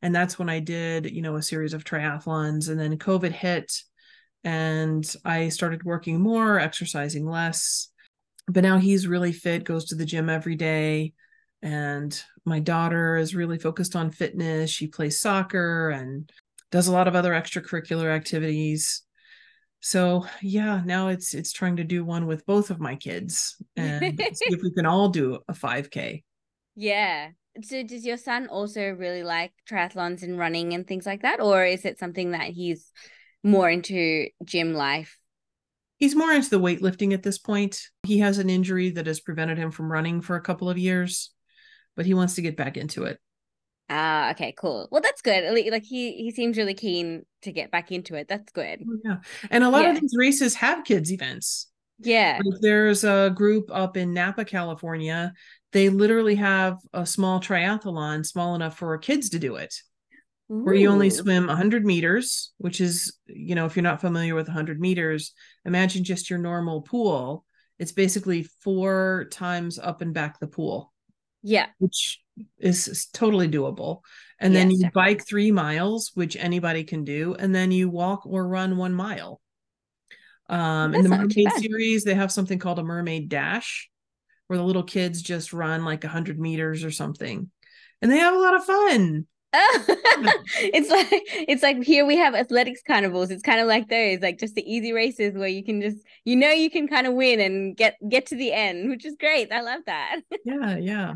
And 0.02 0.13
that's 0.13 0.38
when 0.38 0.50
i 0.50 0.60
did 0.60 1.10
you 1.10 1.22
know 1.22 1.38
a 1.38 1.41
series 1.41 1.74
of 1.74 1.86
triathlons 1.86 2.67
and 2.67 2.78
then 2.78 2.98
covid 2.98 3.32
hit 3.32 3.72
and 4.44 5.15
i 5.24 5.48
started 5.48 5.86
working 5.86 6.20
more 6.20 6.60
exercising 6.60 7.26
less. 7.26 7.88
But 8.50 8.63
now 8.63 8.80
he's 8.80 9.08
really 9.08 9.32
fit 9.32 9.63
goes 9.63 9.86
to 9.86 9.96
the 9.96 10.06
gym 10.06 10.30
every 10.30 10.56
day. 10.58 11.13
And 11.62 12.22
my 12.44 12.60
daughter 12.60 13.15
is 13.15 13.34
really 13.34 13.60
focused 13.60 13.96
on 13.96 14.12
fitness. 14.12 14.72
She 14.72 14.88
plays 14.88 15.22
soccer 15.22 15.89
and 15.89 16.30
does 16.70 16.89
a 16.89 16.91
lot 16.91 17.08
of 17.08 17.15
other 17.15 17.32
extracurricular 17.32 18.13
activities 18.13 19.04
so 19.82 20.26
yeah 20.41 20.82
now 20.86 21.10
it's 21.10 21.34
it's 21.34 21.52
trying 21.52 21.76
to 21.76 21.84
do 21.84 22.06
one 22.06 22.26
with 22.26 22.46
both 22.46 22.70
of 22.70 22.80
my 22.80 22.96
kids 22.96 23.62
and 23.76 24.17
see 24.34 24.46
if 24.54 24.62
we 24.62 24.72
can 24.72 24.86
all 24.86 25.10
do 25.10 25.39
a 25.48 25.54
5k 25.54 26.24
yeah. 26.76 27.30
So 27.62 27.84
does 27.84 28.06
your 28.06 28.17
son 28.17 28.48
also 28.48 28.89
really 28.91 29.24
like 29.24 29.52
triathlons 29.70 30.24
and 30.24 30.38
running 30.38 30.74
and 30.74 30.88
things 30.88 31.06
like 31.06 31.24
that 31.24 31.41
or 31.41 31.65
is 31.65 31.84
it 31.86 32.00
something 32.00 32.32
that 32.32 32.48
he's 32.48 32.91
more 33.44 33.70
into 33.70 34.30
gym 34.46 34.74
life? 34.74 35.17
He's 35.98 36.15
more 36.15 36.32
into 36.32 36.50
the 36.50 36.60
weightlifting 36.60 37.13
at 37.13 37.24
this 37.24 37.38
point. 37.38 37.82
He 38.04 38.20
has 38.20 38.38
an 38.38 38.50
injury 38.50 38.91
that 38.91 39.06
has 39.06 39.20
prevented 39.20 39.58
him 39.58 39.70
from 39.70 39.91
running 39.91 40.22
for 40.22 40.36
a 40.36 40.41
couple 40.41 40.70
of 40.70 40.78
years 40.78 41.32
but 41.96 42.06
he 42.06 42.13
wants 42.13 42.36
to 42.36 42.41
get 42.41 42.58
back 42.58 42.78
into 42.78 43.04
it 43.04 43.20
ah 43.89 44.28
uh, 44.28 44.32
okay 44.32 44.54
cool. 44.58 44.88
Well 44.91 45.02
that's 45.02 45.22
good. 45.22 45.72
Like 45.72 45.84
he 45.84 46.13
he 46.13 46.32
seems 46.32 46.58
really 46.58 46.74
keen 46.74 47.26
to 47.44 47.52
get 47.52 47.72
back 47.72 47.91
into 47.91 48.15
it. 48.15 48.28
That's 48.28 48.52
good. 48.52 48.84
Oh, 48.88 48.98
yeah. 49.04 49.17
And 49.50 49.63
a 49.63 49.70
lot 49.70 49.84
yeah. 49.84 49.91
of 49.91 50.02
these 50.02 50.15
races 50.17 50.56
have 50.56 50.84
kids 50.84 51.12
events. 51.12 51.67
Yeah. 52.00 52.39
Like 52.44 52.62
there's 52.62 53.04
a 53.04 53.32
group 53.34 53.70
up 53.72 53.98
in 53.98 54.13
Napa, 54.13 54.46
California. 54.46 55.34
They 55.72 55.89
literally 55.89 56.36
have 56.36 56.78
a 56.94 57.06
small 57.06 57.39
triathlon 57.39 58.26
small 58.26 58.56
enough 58.56 58.78
for 58.78 58.98
kids 58.98 59.30
to 59.30 59.39
do 59.39 59.56
it 59.56 59.74
Ooh. 60.52 60.63
where 60.63 60.76
you 60.76 60.89
only 60.89 61.10
swim 61.10 61.48
100 61.48 61.86
meters 61.86 62.52
which 62.58 62.82
is 62.82 63.17
you 63.28 63.56
know 63.56 63.65
if 63.65 63.76
you're 63.76 63.84
not 63.84 64.02
familiar 64.02 64.36
with 64.36 64.48
100 64.48 64.80
meters 64.80 65.34
imagine 65.65 66.04
just 66.04 66.30
your 66.30 66.39
normal 66.39 66.82
pool. 66.82 67.46
It's 67.80 67.94
basically 67.94 68.44
four 68.44 69.28
times 69.32 69.80
up 69.80 70.02
and 70.02 70.13
back 70.13 70.39
the 70.39 70.48
pool 70.48 70.94
yeah. 71.43 71.67
Which 71.80 72.19
is, 72.60 72.88
is 72.88 73.06
totally 73.08 73.47
doable. 73.47 74.01
And 74.39 74.54
yes, 74.54 74.60
then 74.60 74.71
you 74.71 74.77
definitely. 74.82 75.01
bike 75.15 75.27
three 75.27 75.51
miles 75.51 76.12
which 76.13 76.36
anybody 76.36 76.84
can 76.84 77.04
do 77.04 77.36
and 77.38 77.54
then 77.54 77.71
you 77.71 77.89
walk 77.89 78.25
or 78.25 78.47
run 78.47 78.77
one 78.77 78.93
mile. 78.93 79.41
Um 80.49 80.93
in 80.95 81.04
the 81.04 81.10
mermaid 81.10 81.51
series 81.58 82.04
they 82.04 82.15
have 82.15 82.32
something 82.32 82.60
called 82.60 82.80
a 82.80 82.84
mermaid 82.84 83.30
dash 83.30 83.89
where 84.47 84.58
the 84.58 84.63
little 84.63 84.84
kids 84.84 85.21
just 85.21 85.54
run 85.54 85.86
like 85.86 86.04
100 86.04 86.39
meters 86.39 86.84
or 86.84 86.91
something. 86.91 87.49
And 88.01 88.12
they 88.12 88.17
have 88.17 88.34
a 88.34 88.39
lot 88.39 88.56
of 88.56 88.65
fun. 88.65 89.27
It's 90.63 90.89
like 90.89 91.08
it's 91.12 91.63
like 91.63 91.84
here 91.84 92.06
we 92.06 92.17
have 92.17 92.36
athletics 92.36 92.82
carnivals. 92.86 93.32
It's 93.32 93.43
kind 93.43 93.60
of 93.60 93.67
like 93.67 93.89
those 93.89 94.19
like 94.21 94.39
just 94.39 94.56
the 94.56 94.69
easy 94.69 94.93
races 94.93 95.36
where 95.36 95.47
you 95.47 95.63
can 95.63 95.82
just 95.82 95.97
you 96.25 96.36
know 96.36 96.51
you 96.51 96.69
can 96.69 96.88
kind 96.88 97.08
of 97.08 97.13
win 97.13 97.39
and 97.39 97.75
get 97.75 97.95
get 98.08 98.27
to 98.27 98.36
the 98.36 98.54
end 98.54 98.89
which 98.89 99.06
is 99.06 99.15
great. 99.19 99.51
I 99.51 99.62
love 99.62 99.82
that. 99.86 100.21
Yeah 100.45 100.77
yeah 100.77 101.13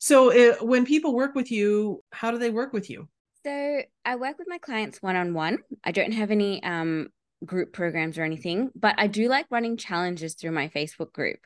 so 0.00 0.64
when 0.64 0.84
people 0.84 1.14
work 1.14 1.34
with 1.34 1.50
you 1.52 2.02
how 2.10 2.30
do 2.30 2.38
they 2.38 2.50
work 2.50 2.72
with 2.72 2.90
you 2.90 3.08
So 3.44 3.82
I 4.04 4.16
work 4.16 4.38
with 4.38 4.48
my 4.48 4.58
clients 4.58 5.00
one 5.00 5.16
on 5.16 5.32
one. 5.32 5.58
I 5.82 5.92
don't 5.92 6.12
have 6.12 6.30
any 6.30 6.62
um, 6.62 7.08
group 7.46 7.72
programs 7.72 8.18
or 8.18 8.22
anything, 8.22 8.70
but 8.74 8.94
I 8.98 9.06
do 9.06 9.28
like 9.28 9.46
running 9.50 9.76
challenges 9.78 10.34
through 10.34 10.50
my 10.52 10.68
Facebook 10.68 11.12
group. 11.12 11.38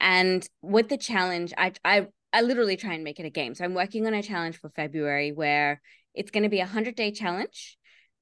And 0.00 0.48
with 0.62 0.88
the 0.88 0.96
challenge, 0.96 1.52
I 1.58 1.72
I 1.84 2.06
I 2.32 2.40
literally 2.40 2.76
try 2.76 2.94
and 2.94 3.04
make 3.04 3.20
it 3.20 3.26
a 3.26 3.30
game. 3.30 3.54
So 3.54 3.64
I'm 3.64 3.74
working 3.74 4.06
on 4.06 4.14
a 4.14 4.22
challenge 4.22 4.56
for 4.58 4.70
February 4.70 5.32
where 5.32 5.80
it's 6.14 6.30
going 6.30 6.42
to 6.44 6.48
be 6.48 6.60
a 6.60 6.66
hundred 6.66 6.96
day 6.96 7.12
challenge 7.12 7.76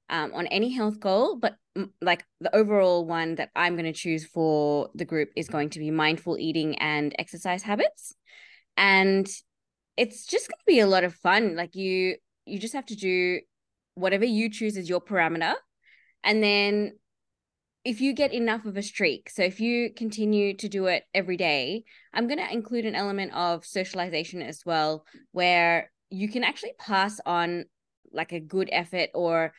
um, 0.09 0.33
on 0.33 0.47
any 0.47 0.71
health 0.71 0.99
goal, 0.99 1.37
but 1.37 1.55
like 2.01 2.25
the 2.41 2.53
overall 2.55 3.05
one 3.05 3.35
that 3.35 3.49
I'm 3.55 3.75
going 3.75 3.85
to 3.85 3.93
choose 3.93 4.25
for 4.25 4.89
the 4.93 5.05
group 5.05 5.29
is 5.35 5.47
going 5.47 5.69
to 5.71 5.79
be 5.79 5.91
mindful 5.91 6.37
eating 6.37 6.75
and 6.79 7.15
exercise 7.17 7.63
habits. 7.63 8.15
And 8.75 9.27
it's 9.97 10.25
just 10.25 10.47
going 10.47 10.59
to 10.59 10.65
be 10.65 10.79
a 10.79 10.87
lot 10.87 11.03
of 11.03 11.13
fun. 11.15 11.55
Like 11.55 11.75
you, 11.75 12.15
you 12.45 12.59
just 12.59 12.73
have 12.73 12.85
to 12.87 12.95
do 12.95 13.39
whatever 13.95 14.25
you 14.25 14.49
choose 14.49 14.77
as 14.77 14.89
your 14.89 15.01
parameter. 15.01 15.53
And 16.23 16.41
then 16.41 16.93
if 17.85 17.99
you 17.99 18.13
get 18.13 18.33
enough 18.33 18.65
of 18.65 18.77
a 18.77 18.81
streak, 18.81 19.29
so 19.29 19.43
if 19.43 19.59
you 19.59 19.91
continue 19.93 20.55
to 20.57 20.69
do 20.69 20.85
it 20.85 21.03
every 21.13 21.37
day, 21.37 21.83
I'm 22.13 22.27
going 22.27 22.39
to 22.39 22.51
include 22.51 22.85
an 22.85 22.95
element 22.95 23.33
of 23.33 23.65
socialization 23.65 24.41
as 24.41 24.63
well, 24.65 25.05
where 25.31 25.91
you 26.09 26.29
can 26.29 26.43
actually 26.43 26.73
pass 26.79 27.19
on 27.25 27.65
like 28.11 28.31
a 28.31 28.39
good 28.39 28.69
effort 28.71 29.09
or 29.13 29.53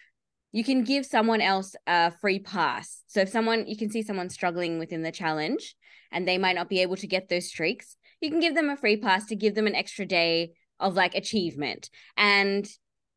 you 0.52 0.62
can 0.62 0.84
give 0.84 1.04
someone 1.04 1.40
else 1.40 1.74
a 1.86 2.12
free 2.12 2.38
pass. 2.38 3.02
So 3.08 3.20
if 3.20 3.28
someone 3.28 3.66
you 3.66 3.76
can 3.76 3.90
see 3.90 4.02
someone 4.02 4.30
struggling 4.30 4.78
within 4.78 5.02
the 5.02 5.10
challenge 5.10 5.74
and 6.12 6.26
they 6.26 6.38
might 6.38 6.54
not 6.54 6.68
be 6.68 6.80
able 6.80 6.96
to 6.96 7.08
get 7.08 7.28
those 7.28 7.48
streaks, 7.48 7.96
you 8.24 8.30
can 8.30 8.40
give 8.40 8.54
them 8.54 8.70
a 8.70 8.76
free 8.76 8.96
pass 8.96 9.26
to 9.26 9.36
give 9.36 9.54
them 9.54 9.66
an 9.66 9.74
extra 9.74 10.06
day 10.06 10.52
of 10.80 10.94
like 10.94 11.14
achievement. 11.14 11.90
And 12.16 12.66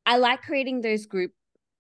I 0.06 0.18
like 0.18 0.42
creating 0.42 0.82
those 0.82 1.06
group 1.06 1.32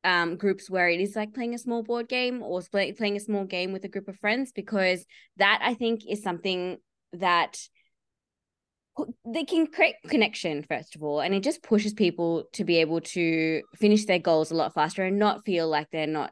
um, 0.03 0.37
groups 0.37 0.69
where 0.69 0.89
it 0.89 1.01
is 1.01 1.15
like 1.15 1.33
playing 1.33 1.53
a 1.53 1.57
small 1.57 1.83
board 1.83 2.07
game 2.07 2.41
or 2.41 2.61
playing 2.71 3.17
a 3.17 3.19
small 3.19 3.43
game 3.43 3.73
with 3.73 3.83
a 3.83 3.89
group 3.89 4.07
of 4.07 4.15
friends 4.17 4.51
because 4.53 5.05
that 5.37 5.59
I 5.61 5.73
think 5.73 6.01
is 6.07 6.23
something 6.23 6.77
that 7.13 7.59
they 9.25 9.43
can 9.43 9.67
create 9.67 9.95
connection 10.07 10.63
first 10.63 10.95
of 10.95 11.03
all 11.03 11.19
and 11.19 11.33
it 11.33 11.43
just 11.43 11.61
pushes 11.61 11.93
people 11.93 12.45
to 12.53 12.63
be 12.63 12.77
able 12.77 12.99
to 12.99 13.61
finish 13.75 14.05
their 14.05 14.17
goals 14.17 14.49
a 14.49 14.55
lot 14.55 14.73
faster 14.73 15.03
and 15.03 15.19
not 15.19 15.45
feel 15.45 15.67
like 15.67 15.87
they're 15.91 16.07
not 16.07 16.31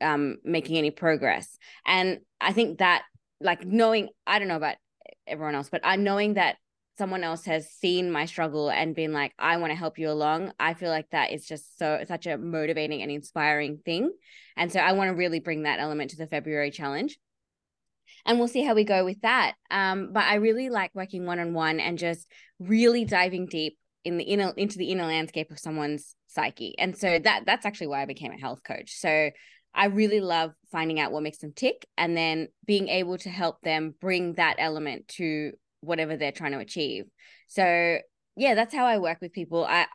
um 0.00 0.38
making 0.42 0.78
any 0.78 0.90
progress 0.90 1.58
and 1.84 2.20
i 2.40 2.54
think 2.54 2.78
that 2.78 3.02
like 3.40 3.66
knowing 3.66 4.08
i 4.26 4.38
don't 4.38 4.48
know 4.48 4.56
about 4.56 4.76
everyone 5.26 5.54
else 5.54 5.68
but 5.70 5.80
i 5.84 5.96
knowing 5.96 6.34
that 6.34 6.56
someone 6.98 7.24
else 7.24 7.46
has 7.46 7.70
seen 7.70 8.10
my 8.10 8.26
struggle 8.26 8.70
and 8.70 8.94
been 8.94 9.12
like 9.12 9.32
i 9.38 9.56
want 9.56 9.70
to 9.70 9.76
help 9.76 9.98
you 9.98 10.10
along 10.10 10.52
i 10.58 10.74
feel 10.74 10.90
like 10.90 11.08
that 11.10 11.32
is 11.32 11.46
just 11.46 11.78
so 11.78 12.02
such 12.06 12.26
a 12.26 12.36
motivating 12.36 13.02
and 13.02 13.10
inspiring 13.10 13.78
thing 13.84 14.10
and 14.56 14.70
so 14.70 14.80
i 14.80 14.92
want 14.92 15.08
to 15.08 15.16
really 15.16 15.40
bring 15.40 15.62
that 15.62 15.80
element 15.80 16.10
to 16.10 16.16
the 16.16 16.26
february 16.26 16.70
challenge 16.70 17.18
and 18.26 18.38
we'll 18.38 18.48
see 18.48 18.62
how 18.62 18.74
we 18.74 18.84
go 18.84 19.04
with 19.04 19.20
that. 19.22 19.54
Um, 19.70 20.12
but 20.12 20.24
I 20.24 20.36
really 20.36 20.68
like 20.68 20.90
working 20.94 21.26
one 21.26 21.38
on 21.38 21.54
one 21.54 21.80
and 21.80 21.98
just 21.98 22.26
really 22.58 23.04
diving 23.04 23.46
deep 23.46 23.78
in 24.04 24.16
the 24.16 24.24
inner 24.24 24.52
into 24.56 24.78
the 24.78 24.90
inner 24.90 25.06
landscape 25.06 25.50
of 25.50 25.58
someone's 25.58 26.14
psyche. 26.28 26.74
And 26.78 26.96
so 26.96 27.18
that 27.18 27.44
that's 27.46 27.66
actually 27.66 27.88
why 27.88 28.02
I 28.02 28.06
became 28.06 28.32
a 28.32 28.40
health 28.40 28.62
coach. 28.62 28.98
So 28.98 29.30
I 29.74 29.86
really 29.86 30.20
love 30.20 30.52
finding 30.70 31.00
out 31.00 31.12
what 31.12 31.22
makes 31.22 31.38
them 31.38 31.52
tick 31.54 31.86
and 31.96 32.16
then 32.16 32.48
being 32.66 32.88
able 32.88 33.18
to 33.18 33.30
help 33.30 33.60
them 33.62 33.94
bring 34.00 34.34
that 34.34 34.56
element 34.58 35.08
to 35.08 35.52
whatever 35.80 36.16
they're 36.16 36.32
trying 36.32 36.52
to 36.52 36.58
achieve. 36.58 37.04
So 37.48 37.98
yeah, 38.36 38.54
that's 38.54 38.74
how 38.74 38.86
I 38.86 38.98
work 38.98 39.18
with 39.20 39.32
people. 39.32 39.64
I 39.64 39.86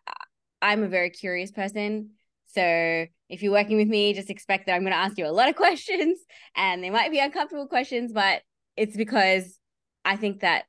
I'm 0.62 0.84
a 0.84 0.88
very 0.88 1.10
curious 1.10 1.52
person. 1.52 2.12
So 2.48 3.06
if 3.30 3.42
you're 3.44 3.52
working 3.52 3.78
with 3.78 3.88
me, 3.88 4.14
just 4.14 4.30
expect 4.30 4.66
that 4.66 4.74
I'm 4.74 4.82
going 4.82 4.94
to 4.94 4.98
ask 4.98 5.18
you 5.18 5.28
a 5.28 5.30
lot 5.30 5.50
of 5.50 5.56
questions 5.58 6.20
and 6.56 6.84
they 6.84 6.90
might 6.90 7.12
be 7.12 7.20
uncomfortable 7.20 7.68
questions, 7.68 8.12
but 8.14 8.42
it's 8.78 8.96
because 8.96 9.60
I 10.04 10.16
think 10.16 10.42
that 10.42 10.66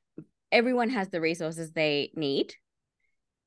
everyone 0.51 0.89
has 0.89 1.09
the 1.09 1.21
resources 1.21 1.71
they 1.71 2.11
need. 2.15 2.53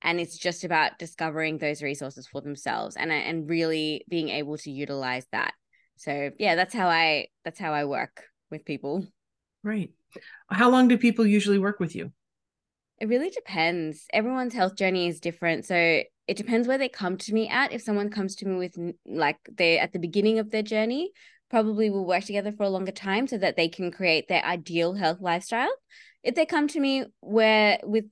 And 0.02 0.20
it's 0.20 0.38
just 0.38 0.64
about 0.64 0.98
discovering 0.98 1.58
those 1.58 1.82
resources 1.82 2.26
for 2.26 2.40
themselves 2.40 2.96
and, 2.96 3.12
and 3.12 3.48
really 3.48 4.04
being 4.08 4.30
able 4.30 4.56
to 4.58 4.70
utilize 4.70 5.26
that. 5.32 5.54
So 5.96 6.30
yeah, 6.38 6.54
that's 6.54 6.74
how 6.74 6.88
I 6.88 7.26
that's 7.44 7.58
how 7.58 7.72
I 7.72 7.84
work 7.84 8.24
with 8.50 8.64
people. 8.64 9.06
Right. 9.62 9.90
How 10.50 10.70
long 10.70 10.88
do 10.88 10.96
people 10.96 11.26
usually 11.26 11.58
work 11.58 11.78
with 11.78 11.94
you? 11.94 12.12
It 12.98 13.08
really 13.08 13.30
depends. 13.30 14.06
Everyone's 14.12 14.54
health 14.54 14.76
journey 14.76 15.08
is 15.08 15.20
different. 15.20 15.66
So 15.66 15.74
it 15.74 16.36
depends 16.36 16.68
where 16.68 16.78
they 16.78 16.88
come 16.88 17.16
to 17.18 17.34
me 17.34 17.48
at. 17.48 17.72
If 17.72 17.82
someone 17.82 18.10
comes 18.10 18.36
to 18.36 18.46
me 18.46 18.56
with 18.56 18.76
like 19.06 19.38
they're 19.56 19.80
at 19.80 19.92
the 19.92 19.98
beginning 19.98 20.38
of 20.38 20.50
their 20.50 20.62
journey, 20.62 21.12
probably 21.50 21.90
we'll 21.90 22.06
work 22.06 22.24
together 22.24 22.52
for 22.52 22.62
a 22.62 22.68
longer 22.68 22.92
time 22.92 23.26
so 23.26 23.36
that 23.36 23.56
they 23.56 23.68
can 23.68 23.90
create 23.90 24.28
their 24.28 24.44
ideal 24.44 24.94
health 24.94 25.18
lifestyle. 25.20 25.72
If 26.22 26.34
they 26.34 26.46
come 26.46 26.68
to 26.68 26.80
me 26.80 27.04
where 27.20 27.80
with 27.82 28.04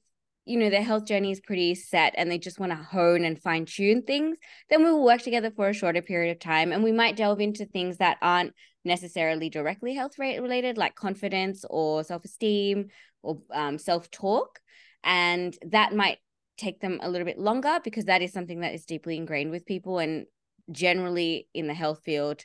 you 0.48 0.58
know 0.58 0.70
their 0.70 0.82
health 0.82 1.04
journey 1.04 1.30
is 1.30 1.40
pretty 1.40 1.74
set 1.74 2.14
and 2.16 2.30
they 2.30 2.38
just 2.38 2.58
want 2.58 2.72
to 2.72 2.76
hone 2.76 3.24
and 3.24 3.40
fine 3.40 3.66
tune 3.66 4.02
things, 4.02 4.38
then 4.70 4.82
we 4.82 4.90
will 4.90 5.04
work 5.04 5.20
together 5.20 5.50
for 5.50 5.68
a 5.68 5.74
shorter 5.74 6.02
period 6.02 6.32
of 6.32 6.40
time 6.40 6.72
and 6.72 6.82
we 6.82 6.92
might 6.92 7.16
delve 7.16 7.40
into 7.40 7.66
things 7.66 7.98
that 7.98 8.16
aren't 8.22 8.54
necessarily 8.84 9.50
directly 9.50 9.94
health 9.94 10.18
related 10.18 10.78
like 10.78 10.94
confidence 10.94 11.64
or 11.68 12.02
self-esteem 12.02 12.88
or 13.22 13.42
um, 13.52 13.76
self-talk 13.76 14.60
and 15.04 15.56
that 15.66 15.94
might 15.94 16.18
take 16.56 16.80
them 16.80 16.98
a 17.02 17.10
little 17.10 17.26
bit 17.26 17.38
longer 17.38 17.78
because 17.84 18.06
that 18.06 18.22
is 18.22 18.32
something 18.32 18.60
that 18.60 18.74
is 18.74 18.86
deeply 18.86 19.16
ingrained 19.16 19.50
with 19.50 19.66
people 19.66 19.98
and 19.98 20.26
generally 20.72 21.46
in 21.52 21.66
the 21.66 21.74
health 21.74 22.00
field 22.04 22.44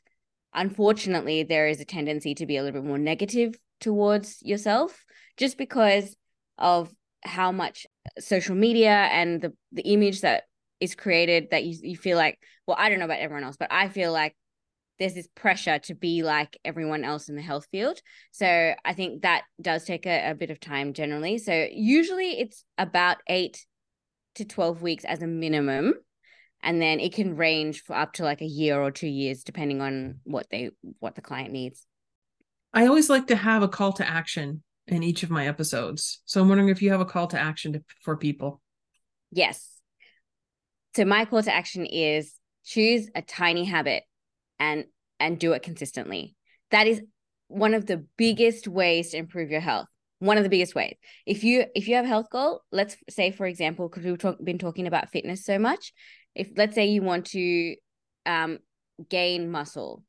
unfortunately 0.53 1.43
there 1.43 1.67
is 1.67 1.79
a 1.79 1.85
tendency 1.85 2.35
to 2.35 2.45
be 2.45 2.57
a 2.57 2.63
little 2.63 2.81
bit 2.81 2.87
more 2.87 2.97
negative 2.97 3.55
towards 3.79 4.41
yourself 4.41 5.05
just 5.37 5.57
because 5.57 6.15
of 6.57 6.93
how 7.23 7.51
much 7.51 7.87
social 8.19 8.55
media 8.55 8.91
and 9.11 9.41
the 9.41 9.53
the 9.71 9.83
image 9.83 10.21
that 10.21 10.43
is 10.79 10.95
created 10.95 11.47
that 11.51 11.63
you, 11.63 11.77
you 11.81 11.97
feel 11.97 12.17
like 12.17 12.37
well 12.67 12.77
i 12.79 12.89
don't 12.89 12.99
know 12.99 13.05
about 13.05 13.19
everyone 13.19 13.43
else 13.43 13.55
but 13.57 13.71
i 13.71 13.87
feel 13.87 14.11
like 14.11 14.35
there's 14.99 15.13
this 15.13 15.27
pressure 15.35 15.79
to 15.79 15.95
be 15.95 16.23
like 16.23 16.57
everyone 16.63 17.03
else 17.03 17.29
in 17.29 17.35
the 17.35 17.41
health 17.41 17.67
field. 17.71 17.99
So 18.31 18.73
i 18.85 18.93
think 18.93 19.23
that 19.23 19.43
does 19.61 19.83
take 19.83 20.05
a, 20.05 20.31
a 20.31 20.35
bit 20.35 20.49
of 20.49 20.59
time 20.59 20.93
generally. 20.93 21.37
So 21.37 21.67
usually 21.71 22.39
it's 22.39 22.63
about 22.77 23.17
eight 23.27 23.65
to 24.35 24.45
12 24.45 24.81
weeks 24.81 25.05
as 25.05 25.21
a 25.21 25.27
minimum. 25.27 25.95
And 26.61 26.81
then 26.81 27.01
it 27.01 27.13
can 27.13 27.35
range 27.35 27.83
for 27.83 27.93
up 27.93 28.13
to 28.13 28.23
like 28.23 28.41
a 28.41 28.45
year 28.45 28.81
or 28.81 28.91
two 28.91 29.07
years 29.07 29.43
depending 29.43 29.81
on 29.81 30.19
what 30.23 30.47
they 30.49 30.71
what 30.99 31.15
the 31.15 31.21
client 31.21 31.51
needs. 31.51 31.85
I 32.73 32.87
always 32.87 33.09
like 33.09 33.27
to 33.27 33.35
have 33.35 33.61
a 33.61 33.67
call 33.67 33.93
to 33.93 34.09
action 34.09 34.63
in 34.87 35.03
each 35.03 35.23
of 35.23 35.29
my 35.29 35.47
episodes. 35.47 36.21
So 36.25 36.41
i'm 36.41 36.49
wondering 36.49 36.69
if 36.69 36.81
you 36.81 36.91
have 36.91 37.01
a 37.01 37.05
call 37.05 37.27
to 37.27 37.39
action 37.39 37.73
to, 37.73 37.83
for 38.01 38.17
people. 38.17 38.61
Yes. 39.31 39.69
So 40.95 41.05
my 41.05 41.25
call 41.25 41.41
to 41.41 41.53
action 41.53 41.85
is 41.85 42.33
choose 42.65 43.09
a 43.15 43.21
tiny 43.21 43.65
habit 43.65 44.03
and 44.59 44.85
and 45.19 45.39
do 45.39 45.53
it 45.53 45.63
consistently. 45.63 46.35
That 46.71 46.87
is 46.87 47.01
one 47.47 47.73
of 47.73 47.85
the 47.85 48.05
biggest 48.17 48.67
ways 48.67 49.11
to 49.11 49.17
improve 49.17 49.51
your 49.51 49.61
health. 49.61 49.87
One 50.19 50.37
of 50.37 50.43
the 50.43 50.49
biggest 50.49 50.75
ways. 50.75 50.95
If 51.25 51.43
you 51.43 51.65
if 51.75 51.87
you 51.87 51.95
have 51.95 52.05
a 52.05 52.09
health 52.09 52.29
goal 52.29 52.61
let's 52.71 52.95
say 53.09 53.31
for 53.31 53.45
example 53.45 53.89
because 53.89 54.03
we've 54.03 54.17
talk, 54.17 54.37
been 54.43 54.57
talking 54.57 54.87
about 54.87 55.09
fitness 55.11 55.45
so 55.45 55.57
much 55.59 55.93
if 56.35 56.49
let's 56.57 56.75
say 56.75 56.87
you 56.87 57.01
want 57.01 57.25
to 57.27 57.75
um, 58.25 58.59
gain 59.09 59.49
muscle 59.49 60.03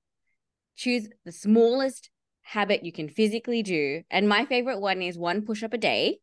choose 0.76 1.08
the 1.24 1.32
smallest 1.32 2.10
habit 2.44 2.84
you 2.84 2.92
can 2.92 3.08
physically 3.08 3.62
do. 3.62 4.02
And 4.10 4.28
my 4.28 4.44
favorite 4.44 4.80
one 4.80 5.02
is 5.02 5.18
one 5.18 5.42
push 5.42 5.62
up 5.62 5.72
a 5.72 5.78
day 5.78 6.18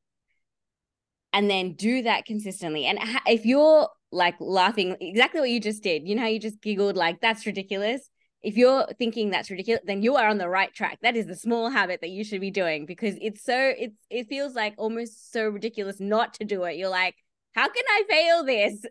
and 1.33 1.49
then 1.49 1.73
do 1.73 2.03
that 2.03 2.25
consistently. 2.25 2.85
And 2.85 2.99
if 3.27 3.45
you're 3.45 3.89
like 4.13 4.35
laughing 4.39 4.95
exactly 4.99 5.39
what 5.39 5.49
you 5.49 5.59
just 5.61 5.81
did 5.81 6.05
you 6.05 6.15
know 6.15 6.23
how 6.23 6.27
you 6.27 6.37
just 6.39 6.61
giggled 6.61 6.95
like 6.95 7.21
that's 7.21 7.45
ridiculous? 7.45 8.09
If 8.41 8.57
you're 8.57 8.87
thinking 8.97 9.29
that's 9.29 9.49
ridiculous 9.49 9.81
then 9.85 10.01
you 10.01 10.15
are 10.15 10.27
on 10.27 10.37
the 10.37 10.49
right 10.49 10.73
track. 10.73 10.99
That 11.01 11.15
is 11.15 11.27
the 11.27 11.35
small 11.35 11.69
habit 11.69 12.01
that 12.01 12.09
you 12.09 12.23
should 12.23 12.41
be 12.41 12.51
doing 12.51 12.85
because 12.85 13.15
it's 13.21 13.43
so 13.43 13.73
it's 13.77 13.97
it 14.09 14.27
feels 14.27 14.53
like 14.53 14.75
almost 14.77 15.31
so 15.31 15.47
ridiculous 15.47 15.99
not 15.99 16.33
to 16.35 16.45
do 16.45 16.63
it. 16.63 16.77
You're 16.77 16.89
like 16.89 17.15
how 17.53 17.67
can 17.67 17.83
i 17.89 18.03
fail 18.09 18.43
this? 18.43 18.85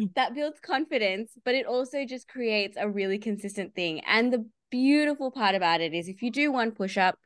Mm. 0.00 0.14
that 0.14 0.34
builds 0.34 0.58
confidence 0.60 1.32
but 1.44 1.54
it 1.54 1.66
also 1.66 2.06
just 2.06 2.26
creates 2.26 2.76
a 2.80 2.88
really 2.88 3.18
consistent 3.18 3.74
thing. 3.74 4.00
And 4.06 4.32
the 4.32 4.46
beautiful 4.82 5.30
part 5.30 5.54
about 5.54 5.80
it 5.80 5.94
is 5.94 6.08
if 6.08 6.22
you 6.22 6.30
do 6.30 6.50
one 6.50 6.72
push 6.72 6.96
up 6.98 7.16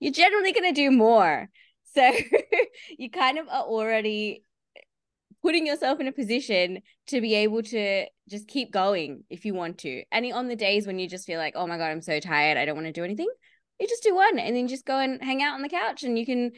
you're 0.00 0.12
generally 0.12 0.52
going 0.52 0.74
to 0.74 0.80
do 0.80 0.90
more 0.90 1.48
so 1.94 2.12
you 2.98 3.10
kind 3.10 3.38
of 3.38 3.48
are 3.48 3.64
already 3.64 4.44
putting 5.42 5.66
yourself 5.66 5.98
in 5.98 6.06
a 6.06 6.12
position 6.12 6.80
to 7.06 7.20
be 7.20 7.34
able 7.34 7.62
to 7.62 8.04
just 8.28 8.46
keep 8.46 8.70
going 8.70 9.24
if 9.30 9.44
you 9.44 9.54
want 9.54 9.78
to. 9.78 10.04
And 10.12 10.30
on 10.32 10.48
the 10.48 10.54
days 10.54 10.86
when 10.86 10.98
you 10.98 11.08
just 11.08 11.26
feel 11.26 11.38
like, 11.38 11.54
oh 11.56 11.66
my 11.66 11.78
God, 11.78 11.90
I'm 11.90 12.02
so 12.02 12.20
tired, 12.20 12.58
I 12.58 12.64
don't 12.64 12.76
want 12.76 12.86
to 12.86 12.92
do 12.92 13.02
anything, 13.02 13.28
you 13.80 13.88
just 13.88 14.02
do 14.02 14.14
one 14.14 14.38
and 14.38 14.54
then 14.54 14.68
just 14.68 14.84
go 14.84 14.98
and 14.98 15.20
hang 15.22 15.42
out 15.42 15.54
on 15.54 15.62
the 15.62 15.68
couch 15.68 16.04
and 16.04 16.18
you 16.18 16.26
can 16.26 16.52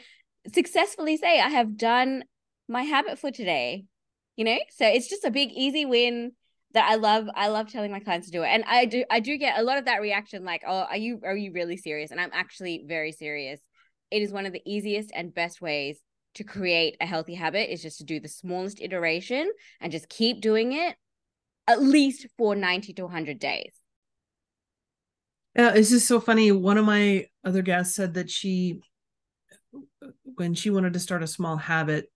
successfully 0.52 1.16
say, 1.16 1.40
I 1.40 1.48
have 1.48 1.76
done 1.76 2.24
my 2.68 2.82
habit 2.82 3.18
for 3.18 3.30
today. 3.30 3.84
You 4.36 4.44
know, 4.44 4.58
so 4.70 4.86
it's 4.86 5.08
just 5.08 5.24
a 5.24 5.30
big, 5.30 5.50
easy 5.52 5.84
win. 5.84 6.32
That 6.74 6.88
I 6.88 6.96
love 6.96 7.28
I 7.34 7.48
love 7.48 7.70
telling 7.70 7.90
my 7.90 8.00
clients 8.00 8.26
to 8.26 8.32
do 8.32 8.42
it. 8.42 8.48
And 8.48 8.64
I 8.66 8.84
do 8.86 9.04
I 9.10 9.20
do 9.20 9.36
get 9.36 9.58
a 9.58 9.62
lot 9.62 9.78
of 9.78 9.84
that 9.86 10.00
reaction 10.00 10.44
like, 10.44 10.62
"Oh, 10.66 10.86
are 10.90 10.96
you 10.96 11.20
are 11.24 11.36
you 11.36 11.52
really 11.52 11.76
serious?" 11.76 12.10
And 12.10 12.20
I'm 12.20 12.30
actually 12.32 12.84
very 12.86 13.12
serious. 13.12 13.60
It 14.10 14.22
is 14.22 14.32
one 14.32 14.46
of 14.46 14.52
the 14.52 14.62
easiest 14.66 15.10
and 15.14 15.34
best 15.34 15.60
ways 15.60 15.98
to 16.34 16.44
create 16.44 16.96
a 17.00 17.06
healthy 17.06 17.34
habit 17.34 17.72
is 17.72 17.82
just 17.82 17.98
to 17.98 18.04
do 18.04 18.18
the 18.20 18.28
smallest 18.28 18.80
iteration 18.80 19.50
and 19.80 19.92
just 19.92 20.08
keep 20.08 20.40
doing 20.40 20.72
it 20.72 20.96
at 21.68 21.82
least 21.82 22.26
for 22.38 22.54
90 22.54 22.92
to 22.94 23.02
100 23.02 23.38
days. 23.38 23.72
Yeah, 25.56 25.74
it's 25.74 25.90
just 25.90 26.08
so 26.08 26.20
funny. 26.20 26.50
One 26.50 26.78
of 26.78 26.84
my 26.86 27.26
other 27.44 27.62
guests 27.62 27.94
said 27.94 28.14
that 28.14 28.30
she 28.30 28.80
when 30.36 30.54
she 30.54 30.70
wanted 30.70 30.92
to 30.92 31.00
start 31.00 31.22
a 31.22 31.26
small 31.26 31.56
habit, 31.56 32.10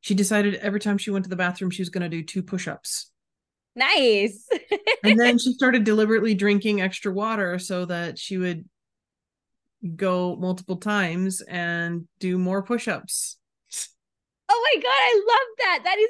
she 0.00 0.14
decided 0.14 0.54
every 0.56 0.80
time 0.80 0.98
she 0.98 1.10
went 1.10 1.24
to 1.24 1.30
the 1.30 1.36
bathroom 1.36 1.70
she 1.70 1.82
was 1.82 1.88
going 1.88 2.02
to 2.02 2.08
do 2.08 2.22
two 2.22 2.42
push-ups 2.42 3.11
Nice. 3.74 4.46
and 5.02 5.18
then 5.18 5.38
she 5.38 5.52
started 5.54 5.84
deliberately 5.84 6.34
drinking 6.34 6.80
extra 6.80 7.12
water 7.12 7.58
so 7.58 7.84
that 7.86 8.18
she 8.18 8.36
would 8.36 8.68
go 9.96 10.36
multiple 10.36 10.76
times 10.76 11.40
and 11.42 12.06
do 12.20 12.38
more 12.38 12.62
push-ups. 12.62 13.38
Oh 14.48 14.70
my 14.74 14.82
god, 14.82 14.90
I 14.90 15.22
love 15.26 15.56
that. 15.58 15.80
That 15.84 15.98
is 15.98 16.08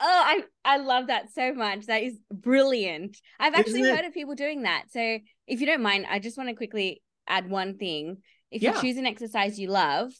oh, 0.00 0.22
I 0.24 0.42
I 0.64 0.76
love 0.78 1.06
that 1.08 1.32
so 1.32 1.52
much. 1.54 1.86
That 1.86 2.02
is 2.02 2.18
brilliant. 2.32 3.16
I've 3.38 3.54
actually 3.54 3.82
heard 3.82 4.04
of 4.04 4.12
people 4.12 4.34
doing 4.34 4.62
that. 4.62 4.84
So, 4.90 5.18
if 5.46 5.60
you 5.60 5.66
don't 5.66 5.82
mind, 5.82 6.06
I 6.08 6.18
just 6.18 6.36
want 6.36 6.48
to 6.48 6.56
quickly 6.56 7.02
add 7.28 7.48
one 7.48 7.78
thing. 7.78 8.18
If 8.50 8.62
yeah. 8.62 8.74
you 8.74 8.80
choose 8.80 8.96
an 8.96 9.06
exercise 9.06 9.58
you 9.58 9.68
love, 9.68 10.12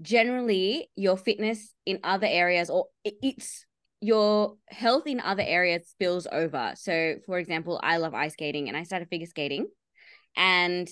generally 0.00 0.90
your 0.94 1.16
fitness 1.16 1.72
in 1.84 2.00
other 2.04 2.26
areas 2.26 2.70
or 2.70 2.86
it's 3.04 3.66
your 4.00 4.56
health 4.68 5.06
in 5.06 5.20
other 5.20 5.42
areas 5.42 5.88
spills 5.88 6.26
over. 6.30 6.72
So, 6.76 7.16
for 7.26 7.38
example, 7.38 7.80
I 7.82 7.96
love 7.96 8.14
ice 8.14 8.34
skating 8.34 8.68
and 8.68 8.76
I 8.76 8.84
started 8.84 9.08
figure 9.08 9.26
skating. 9.26 9.66
And 10.36 10.88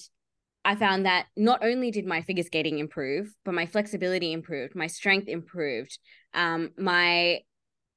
I 0.64 0.75
found 0.75 1.07
that 1.07 1.27
not 1.37 1.64
only 1.64 1.92
did 1.92 2.07
my 2.07 2.23
figure 2.23 2.42
skating 2.42 2.79
improve, 2.79 3.33
but 3.45 3.55
my 3.55 3.66
flexibility 3.66 4.33
improved, 4.33 4.75
my 4.75 4.88
strength 4.88 5.29
improved, 5.29 5.99
um, 6.35 6.73
my 6.77 7.40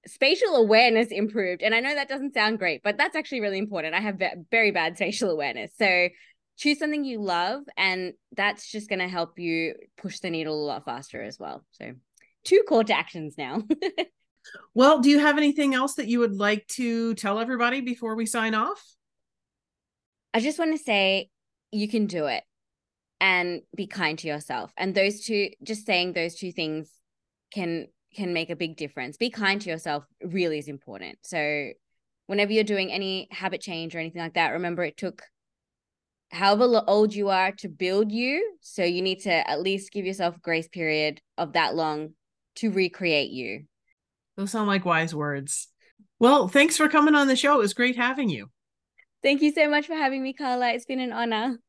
spatial 0.05 0.55
awareness 0.55 1.07
improved. 1.09 1.63
And 1.63 1.73
I 1.73 1.79
know 1.79 1.95
that 1.95 2.07
doesn't 2.09 2.35
sound 2.35 2.59
great, 2.59 2.81
but 2.83 2.97
that's 2.97 3.15
actually 3.15 3.41
really 3.41 3.57
important. 3.57 3.95
I 3.95 4.01
have 4.01 4.21
very 4.51 4.71
bad 4.71 4.95
spatial 4.95 5.31
awareness. 5.31 5.71
So, 5.77 6.09
choose 6.57 6.77
something 6.77 7.05
you 7.05 7.21
love, 7.21 7.61
and 7.77 8.13
that's 8.35 8.69
just 8.69 8.89
going 8.89 8.99
to 8.99 9.07
help 9.07 9.39
you 9.39 9.75
push 9.97 10.19
the 10.19 10.29
needle 10.29 10.53
a 10.53 10.65
lot 10.65 10.85
faster 10.85 11.23
as 11.23 11.39
well. 11.39 11.63
So, 11.71 11.93
two 12.43 12.63
call 12.67 12.83
to 12.83 12.93
actions 12.93 13.35
now. 13.37 13.63
Well, 14.73 14.99
do 14.99 15.09
you 15.09 15.19
have 15.19 15.37
anything 15.37 15.73
else 15.73 15.95
that 15.95 16.07
you 16.07 16.19
would 16.19 16.35
like 16.35 16.67
to 16.69 17.13
tell 17.15 17.39
everybody 17.39 17.81
before 17.81 18.15
we 18.15 18.25
sign 18.25 18.53
off? 18.53 18.83
I 20.33 20.39
just 20.39 20.59
want 20.59 20.77
to 20.77 20.83
say 20.83 21.29
you 21.71 21.87
can 21.87 22.05
do 22.05 22.25
it 22.25 22.43
and 23.19 23.61
be 23.75 23.87
kind 23.87 24.17
to 24.19 24.27
yourself. 24.27 24.71
And 24.77 24.93
those 24.93 25.21
two 25.21 25.49
just 25.63 25.85
saying 25.85 26.13
those 26.13 26.35
two 26.35 26.51
things 26.51 26.91
can 27.53 27.87
can 28.15 28.33
make 28.33 28.49
a 28.49 28.55
big 28.55 28.75
difference. 28.75 29.17
Be 29.17 29.29
kind 29.29 29.61
to 29.61 29.69
yourself 29.69 30.05
really 30.23 30.57
is 30.57 30.67
important. 30.67 31.19
So 31.23 31.71
whenever 32.27 32.51
you're 32.51 32.63
doing 32.63 32.91
any 32.91 33.27
habit 33.31 33.61
change 33.61 33.95
or 33.95 33.99
anything 33.99 34.21
like 34.21 34.33
that, 34.33 34.49
remember 34.49 34.83
it 34.83 34.97
took 34.97 35.23
however 36.31 36.83
old 36.87 37.13
you 37.13 37.29
are 37.29 37.51
to 37.53 37.67
build 37.67 38.11
you. 38.11 38.55
So 38.61 38.83
you 38.83 39.01
need 39.01 39.21
to 39.21 39.49
at 39.49 39.61
least 39.61 39.91
give 39.91 40.05
yourself 40.05 40.41
grace 40.41 40.67
period 40.67 41.21
of 41.37 41.53
that 41.53 41.75
long 41.75 42.13
to 42.55 42.71
recreate 42.71 43.31
you. 43.31 43.65
Those 44.39 44.51
sound 44.51 44.67
like 44.67 44.85
wise 44.85 45.13
words. 45.13 45.67
Well, 46.17 46.47
thanks 46.47 46.77
for 46.77 46.87
coming 46.87 47.13
on 47.13 47.27
the 47.27 47.35
show. 47.35 47.55
It 47.55 47.59
was 47.59 47.73
great 47.73 47.97
having 47.97 48.29
you. 48.29 48.49
Thank 49.21 49.41
you 49.41 49.51
so 49.51 49.69
much 49.69 49.85
for 49.85 49.95
having 49.95 50.23
me, 50.23 50.31
Carla. 50.31 50.69
It's 50.69 50.85
been 50.85 51.01
an 51.01 51.11
honor. 51.11 51.59